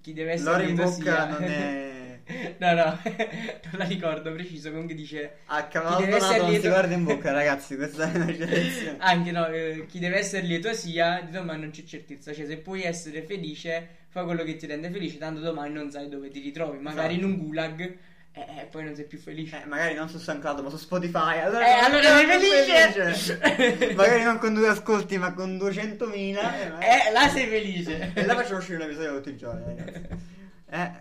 Chi 0.01 0.13
deve 0.13 0.33
essere 0.33 0.51
L'ora 0.51 0.63
in 0.63 0.75
bocca 0.75 1.27
non 1.27 1.43
è. 1.43 1.95
No, 2.59 2.73
no, 2.73 2.99
non 3.03 3.77
la 3.77 3.85
ricordo 3.85 4.31
preciso. 4.33 4.69
Comunque 4.69 4.95
dice: 4.95 5.37
A 5.45 5.65
cavallo 5.67 6.05
donato 6.05 6.37
non 6.37 6.49
lieto... 6.49 6.63
si 6.63 6.67
guarda 6.67 6.93
in 6.93 7.03
bocca, 7.03 7.31
ragazzi. 7.33 7.75
Questa 7.75 8.11
è 8.11 8.15
una 8.15 8.27
citazione. 8.27 8.97
Anche 8.99 9.31
no, 9.31 9.47
eh, 9.47 9.85
chi 9.87 9.99
deve 9.99 10.17
essere 10.17 10.45
lieto 10.45 10.73
sia, 10.73 11.21
di 11.21 11.31
domani 11.31 11.61
non 11.61 11.71
c'è 11.71 11.83
certezza. 11.83 12.33
Cioè, 12.33 12.45
se 12.45 12.57
puoi 12.57 12.83
essere 12.83 13.21
felice, 13.23 13.87
fa 14.09 14.23
quello 14.23 14.43
che 14.43 14.55
ti 14.55 14.65
rende 14.65 14.89
felice. 14.89 15.17
Tanto 15.17 15.39
domani 15.39 15.73
non 15.73 15.89
sai 15.89 16.09
dove 16.09 16.29
ti 16.29 16.39
ritrovi. 16.39 16.79
Magari 16.79 17.13
esatto. 17.13 17.25
in 17.25 17.31
un 17.31 17.45
gulag. 17.45 17.97
E 18.33 18.41
eh, 18.41 18.65
poi 18.69 18.83
non 18.83 18.93
sei 18.95 19.05
più 19.05 19.17
felice. 19.17 19.63
Eh, 19.63 19.65
magari 19.65 19.95
non 19.95 20.09
su 20.09 20.19
SoundCloud, 20.19 20.59
ma 20.59 20.69
su 20.69 20.77
Spotify. 20.77 21.39
Allora, 21.39 21.65
eh, 21.65 21.85
allora 21.85 22.03
sei 22.03 22.25
felice. 22.25 23.39
felice. 23.39 23.93
magari 23.95 24.23
non 24.23 24.37
con 24.37 24.53
due 24.53 24.67
ascolti, 24.67 25.17
ma 25.17 25.33
con 25.33 25.57
200.000. 25.57 26.13
Eh, 26.13 26.35
eh 26.35 27.11
là 27.11 27.27
sei 27.29 27.47
felice. 27.47 28.11
e 28.13 28.25
là 28.25 28.35
facciamo 28.35 28.59
uscire 28.59 28.75
un 28.75 28.83
episodio 28.83 29.15
tutti 29.15 29.29
i 29.29 29.37
giorni, 29.37 29.63
ragazzi. 29.65 30.35
Eh, 30.69 30.91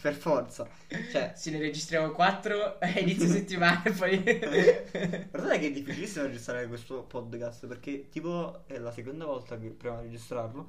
per 0.00 0.14
forza. 0.14 0.68
Cioè, 1.10 1.32
se 1.36 1.50
ne 1.50 1.58
registriamo 1.58 2.10
4 2.12 2.78
a 2.78 2.88
inizio 2.98 3.26
settimana 3.28 3.82
e 3.84 3.90
poi... 3.92 4.22
Guardate 4.22 5.58
che 5.60 5.66
è 5.66 5.70
difficilissimo 5.70 6.26
registrare 6.26 6.66
questo 6.66 7.02
podcast 7.02 7.66
perché 7.66 8.08
tipo 8.08 8.64
è 8.66 8.78
la 8.78 8.92
seconda 8.92 9.24
volta 9.24 9.58
che 9.58 9.68
proviamo 9.68 9.98
a 9.98 10.02
registrarlo. 10.02 10.68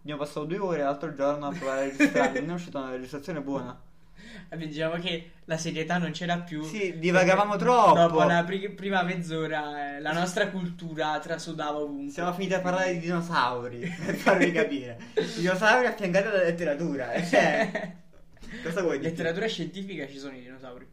Abbiamo 0.00 0.20
passato 0.20 0.44
due 0.46 0.58
ore 0.58 0.82
l'altro 0.82 1.14
giorno 1.14 1.46
a 1.46 1.52
provare 1.52 1.80
a 1.80 1.84
registrarlo, 1.84 2.40
non 2.40 2.50
è 2.50 2.54
uscita 2.54 2.78
una 2.80 2.90
registrazione 2.90 3.40
buona. 3.40 3.80
Vabbè, 4.48 4.66
diciamo 4.66 4.94
che 4.94 5.30
la 5.44 5.56
serietà 5.56 5.98
non 5.98 6.10
c'era 6.12 6.38
più. 6.38 6.62
Sì, 6.62 6.98
divagavamo 6.98 7.56
troppo. 7.56 7.98
Dopo 7.98 8.22
la 8.24 8.42
pri- 8.44 8.70
prima 8.70 9.02
mezz'ora 9.02 9.96
eh, 9.96 10.00
la 10.00 10.12
nostra 10.12 10.48
cultura 10.48 11.18
trasudava 11.18 11.78
ovunque. 11.78 12.12
Siamo 12.12 12.32
finiti 12.32 12.54
a 12.54 12.60
parlare 12.60 12.92
di 12.94 12.98
dinosauri, 13.00 13.78
per 14.04 14.14
farvi 14.14 14.52
capire. 14.52 14.98
Dinosauri 15.36 15.86
affiancati 15.86 16.24
dalla 16.28 16.42
letteratura. 16.44 17.12
eh, 17.12 17.24
Cioè, 17.26 17.94
cosa 18.62 18.82
vuoi 18.82 18.98
dire? 18.98 19.10
Letteratura 19.10 19.46
scientifica 19.46 20.06
ci 20.06 20.18
sono 20.18 20.36
i 20.36 20.40
dinosauri. 20.40 20.86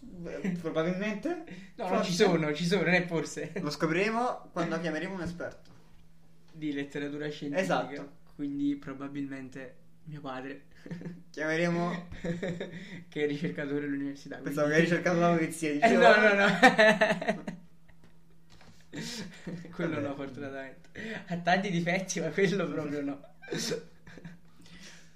Beh, 0.00 0.56
Probabilmente. 0.60 1.44
No, 1.82 1.88
no, 1.88 2.02
ci 2.04 2.12
sono, 2.12 2.54
ci 2.54 2.64
sono, 2.64 2.82
non 2.82 2.94
è 2.94 3.06
forse. 3.06 3.52
Lo 3.60 3.70
scopriremo 3.70 4.50
quando 4.52 4.78
chiameremo 4.78 5.14
un 5.14 5.22
esperto. 5.22 5.70
Di 6.52 6.72
letteratura 6.72 7.28
scientifica. 7.28 7.60
Esatto. 7.62 8.10
Quindi 8.36 8.76
probabilmente 8.76 9.76
mio 10.04 10.20
padre. 10.20 10.66
Chiameremo. 11.30 12.08
che 13.08 13.24
è 13.24 13.26
ricercatore 13.26 13.86
all'università. 13.86 14.36
Pensavo 14.38 14.68
che 14.68 14.74
hai 14.74 14.80
ricercato 14.82 15.18
la 15.18 15.34
polizia. 15.34 15.70
Eh, 15.70 15.92
no, 15.92 16.14
no, 16.16 16.34
no. 16.34 17.44
quello 19.74 19.94
Vabbè. 19.94 20.06
no, 20.06 20.14
fortunatamente. 20.14 20.90
Ha 21.26 21.36
tanti 21.38 21.70
difetti, 21.70 22.20
ma 22.20 22.28
quello 22.28 22.68
proprio 22.68 23.00
no. 23.02 23.20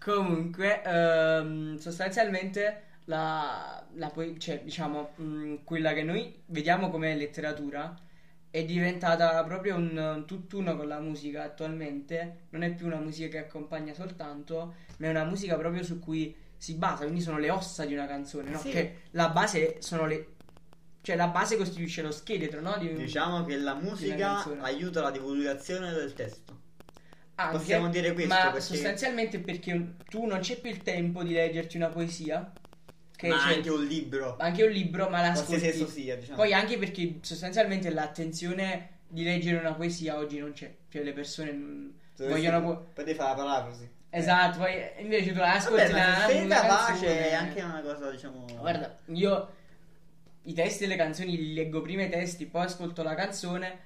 Comunque, 0.07 0.83
ehm, 0.85 1.77
sostanzialmente, 1.79 2.83
la, 3.07 3.85
la 3.95 4.09
poe- 4.11 4.39
cioè, 4.39 4.63
diciamo, 4.63 5.11
mh, 5.17 5.65
quella 5.65 5.93
che 5.95 6.05
noi 6.05 6.43
vediamo 6.47 6.91
come 6.91 7.17
letteratura 7.17 7.93
è 8.49 8.65
diventata 8.65 9.43
proprio 9.43 9.75
un, 9.75 9.97
un 9.97 10.25
tutt'uno 10.25 10.77
con 10.77 10.87
la 10.87 11.01
musica 11.01 11.43
attualmente. 11.43 12.45
Non 12.51 12.63
è 12.63 12.73
più 12.73 12.87
una 12.87 13.01
musica 13.01 13.29
che 13.29 13.39
accompagna 13.39 13.95
soltanto, 13.95 14.75
ma 14.99 15.07
è 15.09 15.11
una 15.11 15.25
musica 15.25 15.57
proprio 15.57 15.83
su 15.83 15.99
cui 15.99 16.33
si 16.57 16.75
basa. 16.75 17.03
Quindi 17.03 17.21
sono 17.21 17.39
le 17.39 17.51
ossa 17.51 17.85
di 17.85 17.93
una 17.93 18.07
canzone, 18.07 18.51
no? 18.51 18.59
Sì. 18.61 18.71
Che 18.71 18.97
la 19.11 19.29
base 19.31 19.79
sono 19.81 20.07
le. 20.07 20.35
Cioè, 21.01 21.17
la 21.17 21.29
base 21.29 21.57
costituisce 21.57 22.03
lo 22.03 22.13
scheletro, 22.13 22.61
no? 22.61 22.77
Di 22.79 22.87
un- 22.87 22.95
Diciamo 22.95 23.45
che 23.45 23.57
la 23.57 23.75
musica 23.75 24.45
aiuta 24.61 25.01
la 25.01 25.11
divulgazione 25.11 25.93
del 25.93 26.13
testo. 26.15 26.56
Anche, 27.39 27.57
Possiamo 27.59 27.89
dire 27.91 28.13
questo, 28.15 28.33
Ma 28.35 28.45
perché- 28.45 28.61
sostanzialmente 28.61 29.39
perché 29.41 29.95
tu 30.09 30.25
non 30.25 30.39
c'è 30.41 30.59
più 30.59 30.71
il 30.71 30.83
tempo 30.83 31.23
di 31.23 31.33
leggerti 31.35 31.77
una 31.77 31.89
poesia. 31.89 32.51
Che 33.15 33.29
ma 33.29 33.37
c'è- 33.39 33.55
anche 33.57 33.71
un 33.71 33.85
libro. 33.85 34.37
anche 34.39 34.65
un 34.65 34.71
libro, 34.71 35.09
ma 35.09 35.21
l'ascolti. 35.21 35.87
Sia, 35.87 36.17
diciamo. 36.17 36.37
Poi 36.37 36.53
anche 36.55 36.79
perché 36.79 37.19
sostanzialmente 37.21 37.91
l'attenzione 37.91 38.91
di 39.09 39.23
leggere 39.23 39.59
una 39.59 39.75
poesia 39.75 40.17
oggi 40.17 40.39
non 40.39 40.53
c'è. 40.53 40.75
Cioè 40.89 41.03
le 41.03 41.13
persone 41.13 41.53
non, 41.53 41.95
vogliono... 42.17 42.61
Poi 42.63 42.77
pu- 42.95 43.03
devi 43.03 43.15
fare 43.15 43.37
la 43.37 43.45
parafrasi. 43.45 43.91
Esatto, 44.09 44.59
poi 44.59 44.73
invece 45.01 45.33
tu 45.33 45.39
la 45.39 45.55
ascolti 45.55 45.93
Vabbè, 45.93 45.93
ma 45.93 46.09
la, 46.47 46.57
se 46.57 46.57
canzone- 46.87 47.29
è 47.29 47.35
anche 47.35 47.63
una 47.63 47.81
cosa, 47.83 48.11
diciamo... 48.11 48.45
Guarda, 48.59 48.97
io 49.07 49.49
i 50.45 50.55
testi 50.55 50.85
delle 50.85 50.97
canzoni 50.97 51.37
li 51.37 51.53
leggo 51.55 51.83
prima 51.83 52.03
i 52.05 52.09
testi, 52.09 52.47
poi 52.47 52.65
ascolto 52.65 53.03
la 53.03 53.15
canzone. 53.15 53.79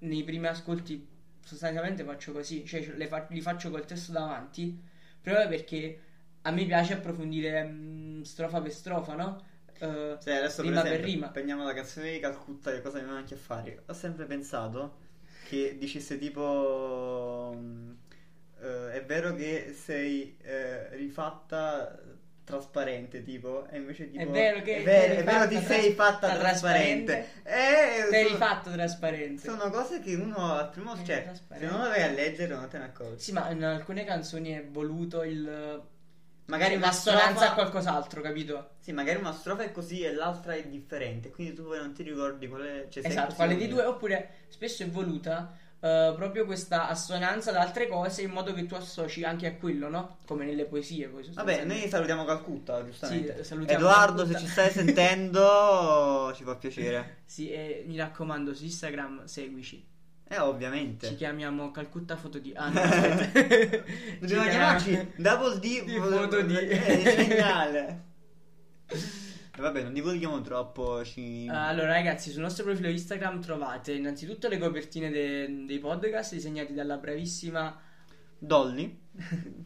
Nei 0.00 0.22
primi 0.24 0.46
ascolti 0.46 1.06
sostanzialmente 1.50 2.04
faccio 2.04 2.32
così, 2.32 2.64
cioè 2.66 2.86
le 2.96 3.06
fa- 3.06 3.26
li 3.30 3.40
faccio 3.40 3.70
col 3.70 3.84
testo 3.86 4.12
davanti, 4.12 4.80
proprio 5.20 5.48
perché 5.48 6.00
a 6.42 6.50
me 6.50 6.64
piace 6.66 6.94
approfondire 6.94 7.64
mm, 7.64 8.22
strofa 8.22 8.60
per 8.60 8.72
strofa, 8.72 9.14
no? 9.14 9.44
Eh, 9.78 10.18
Cioè, 10.18 10.34
adesso 10.34 10.62
per 10.64 10.72
rima 10.72 10.84
per 10.86 11.00
esempio, 11.00 11.00
rima. 11.00 11.32
prendiamo 11.32 11.64
la 11.64 11.72
canzone 11.72 12.12
di 12.12 12.18
Calcutta, 12.20 12.70
che 12.72 12.82
cosa 12.82 13.00
mi 13.00 13.08
anche 13.08 13.34
a 13.34 13.36
fare? 13.38 13.82
Ho 13.86 13.92
sempre 13.94 14.26
pensato 14.26 14.98
che 15.42 15.76
dicesse 15.78 16.18
tipo... 16.18 17.56
eh, 18.60 18.92
è 18.92 19.04
vero 19.04 19.34
che 19.34 19.72
sei 19.74 20.36
eh, 20.42 20.94
rifatta 20.96 21.98
trasparente, 22.50 23.22
tipo, 23.22 23.66
e 23.70 23.78
invece 23.78 24.10
tipo... 24.10 24.22
È 24.22 24.26
vero 24.26 24.60
che 24.62 24.76
È 24.76 24.82
vero, 24.82 25.14
è 25.14 25.24
vero, 25.24 25.48
ti 25.48 25.60
sei 25.64 25.92
fatta 25.94 26.36
trasparente. 26.36 27.12
trasparente. 27.12 27.28
Eh, 27.44 28.08
Sei 28.10 28.22
sono- 28.24 28.34
rifatto 28.34 28.70
trasparente. 28.70 29.48
Sono 29.48 29.70
cose 29.70 30.00
che 30.00 30.14
uno 30.14 30.52
al 30.52 30.70
primo... 30.70 30.94
Eh, 30.94 31.04
Cioè, 31.04 31.30
se 31.56 31.66
non 31.66 31.82
lo 31.82 31.88
vai 31.88 32.02
a 32.02 32.08
leggere 32.08 32.54
non 32.54 32.68
te 32.68 32.78
ne 32.78 32.84
accorgi. 32.84 33.22
Sì, 33.22 33.32
ma 33.32 33.48
in 33.50 33.64
alcune 33.64 34.04
canzoni 34.04 34.50
è 34.50 34.64
voluto 34.64 35.22
il... 35.22 35.82
Magari 36.46 36.74
una 36.74 36.90
strofa- 36.90 37.50
a 37.50 37.54
qualcos'altro, 37.54 38.20
capito? 38.20 38.70
Sì, 38.80 38.90
magari 38.92 39.18
una 39.20 39.32
strofa 39.32 39.62
è 39.62 39.70
così 39.70 40.02
e 40.02 40.12
l'altra 40.12 40.54
è 40.54 40.64
differente, 40.66 41.30
quindi 41.30 41.54
tu 41.54 41.64
poi 41.64 41.78
non 41.78 41.92
ti 41.92 42.02
ricordi 42.02 42.48
quale... 42.48 42.88
Cioè, 42.90 43.02
se 43.02 43.08
è 43.08 43.10
Esatto, 43.12 43.26
così 43.26 43.36
quale 43.36 43.56
di 43.56 43.68
due, 43.68 43.84
oppure 43.84 44.30
spesso 44.48 44.82
è 44.82 44.88
voluta 44.88 45.56
eh, 45.82 46.12
proprio 46.14 46.44
questa 46.44 46.88
assonanza 46.88 47.50
ad 47.50 47.56
altre 47.56 47.88
cose 47.88 48.22
in 48.22 48.30
modo 48.30 48.52
che 48.52 48.66
tu 48.66 48.74
associ 48.74 49.24
anche 49.24 49.46
a 49.46 49.54
quello, 49.54 49.88
no? 49.88 50.18
Come 50.26 50.44
nelle 50.44 50.66
poesie, 50.66 51.08
poi 51.08 51.26
Vabbè, 51.32 51.64
noi 51.64 51.88
salutiamo 51.88 52.24
Calcutta, 52.24 52.84
giustamente. 52.84 53.38
Sì, 53.38 53.44
salutiamo 53.44 53.78
Edoardo, 53.80 54.16
Calcutta. 54.22 54.38
se 54.38 54.44
ci 54.44 54.50
stai 54.50 54.70
sentendo, 54.70 56.32
ci 56.36 56.44
fa 56.44 56.54
piacere. 56.56 57.22
Sì, 57.24 57.50
e 57.50 57.84
mi 57.86 57.96
raccomando, 57.96 58.52
su 58.54 58.64
Instagram 58.64 59.24
seguici. 59.24 59.86
Eh, 60.32 60.38
ovviamente. 60.38 61.08
Ci 61.08 61.16
chiamiamo 61.16 61.72
Calcutta 61.72 62.16
Foto 62.16 62.38
di... 62.38 62.52
Ah, 62.54 62.68
no, 62.68 62.80
Dobbiamo 64.20 64.44
chiamarci 64.48 65.12
Double 65.16 65.58
D 65.58 65.84
Di 65.84 65.96
foto 65.98 66.40
di- 66.42 66.56
Eh, 66.56 67.02
geniale. 67.16 68.02
E 69.60 69.62
vabbè, 69.62 69.82
non 69.82 69.92
divulghiamo 69.92 70.40
troppo. 70.40 71.04
Ci... 71.04 71.46
Allora, 71.50 71.92
ragazzi, 71.92 72.30
sul 72.30 72.40
nostro 72.40 72.64
profilo 72.64 72.88
Instagram 72.88 73.42
trovate 73.42 73.92
innanzitutto 73.92 74.48
le 74.48 74.56
copertine 74.56 75.10
de- 75.10 75.64
dei 75.66 75.78
podcast 75.78 76.32
disegnati 76.32 76.72
dalla 76.72 76.96
bravissima 76.96 77.78
Dolly? 78.40 78.98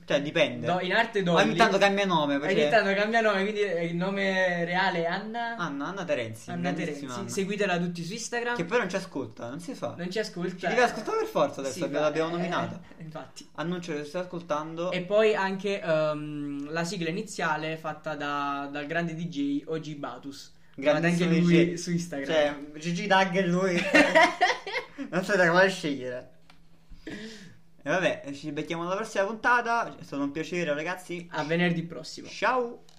Cioè, 0.04 0.20
dipende. 0.20 0.66
Do- 0.66 0.80
in 0.80 0.92
arte 0.92 1.22
Dolly. 1.22 1.42
Ogni 1.44 1.54
tanto 1.56 1.78
cambia 1.78 2.04
nome. 2.04 2.38
Perché... 2.40 2.62
Ogni 2.62 2.70
tanto 2.70 2.92
cambia 2.94 3.20
nome, 3.20 3.42
quindi 3.42 3.60
eh, 3.60 3.84
il 3.86 3.94
nome 3.94 4.64
reale 4.64 5.04
è 5.04 5.06
Anna. 5.06 5.56
Anna, 5.56 5.86
Anna 5.86 6.04
Terenzi. 6.04 6.50
Anna 6.50 6.72
Terenzi. 6.72 7.04
Anna. 7.06 7.28
Seguitela 7.28 7.78
tutti 7.78 8.02
su 8.04 8.12
Instagram. 8.14 8.56
Che 8.56 8.64
poi 8.64 8.78
non 8.78 8.88
ci 8.90 8.96
ascolta, 8.96 9.48
non 9.48 9.60
si 9.60 9.74
fa. 9.74 9.94
Non 9.96 10.10
ci 10.10 10.18
ascolta. 10.18 10.56
Ci 10.56 10.66
deve 10.66 10.82
ascoltare 10.82 11.18
per 11.18 11.26
forza 11.28 11.60
adesso, 11.60 11.74
Sì, 11.74 11.82
abbiamo- 11.84 12.00
ma- 12.02 12.08
l'abbiamo 12.08 12.28
eh, 12.30 12.32
nominata. 12.32 12.80
eh, 12.98 13.02
infatti. 13.02 13.48
Annuncio 13.54 13.92
che 13.94 14.04
stai 14.04 14.22
ascoltando. 14.22 14.90
E 14.90 15.02
poi 15.02 15.34
anche 15.36 15.80
ehm, 15.80 16.70
la 16.72 16.84
sigla 16.84 17.08
iniziale 17.10 17.76
fatta 17.76 18.14
da- 18.16 18.68
dal 18.72 18.86
grande 18.86 19.14
DJ 19.14 19.62
OG 19.66 19.94
Batus. 19.94 20.52
Trovate 20.74 21.06
anche 21.06 21.24
lui 21.26 21.40
DJ. 21.40 21.74
su 21.74 21.92
Instagram. 21.92 22.26
Cioè, 22.72 22.78
Gigi 22.80 23.06
Dag 23.06 23.36
e 23.36 23.46
lui. 23.46 23.80
non 25.10 25.22
so 25.24 25.36
da 25.36 25.48
quale 25.48 25.68
scegliere. 25.70 26.30
E 27.86 27.90
vabbè, 27.90 28.32
ci 28.32 28.50
becchiamo 28.50 28.84
alla 28.84 28.96
prossima 28.96 29.26
puntata. 29.26 29.94
È 29.98 30.02
stato 30.02 30.22
un 30.22 30.30
piacere, 30.30 30.72
ragazzi. 30.72 31.28
A 31.32 31.44
venerdì 31.44 31.82
prossimo. 31.82 32.28
Ciao. 32.28 32.84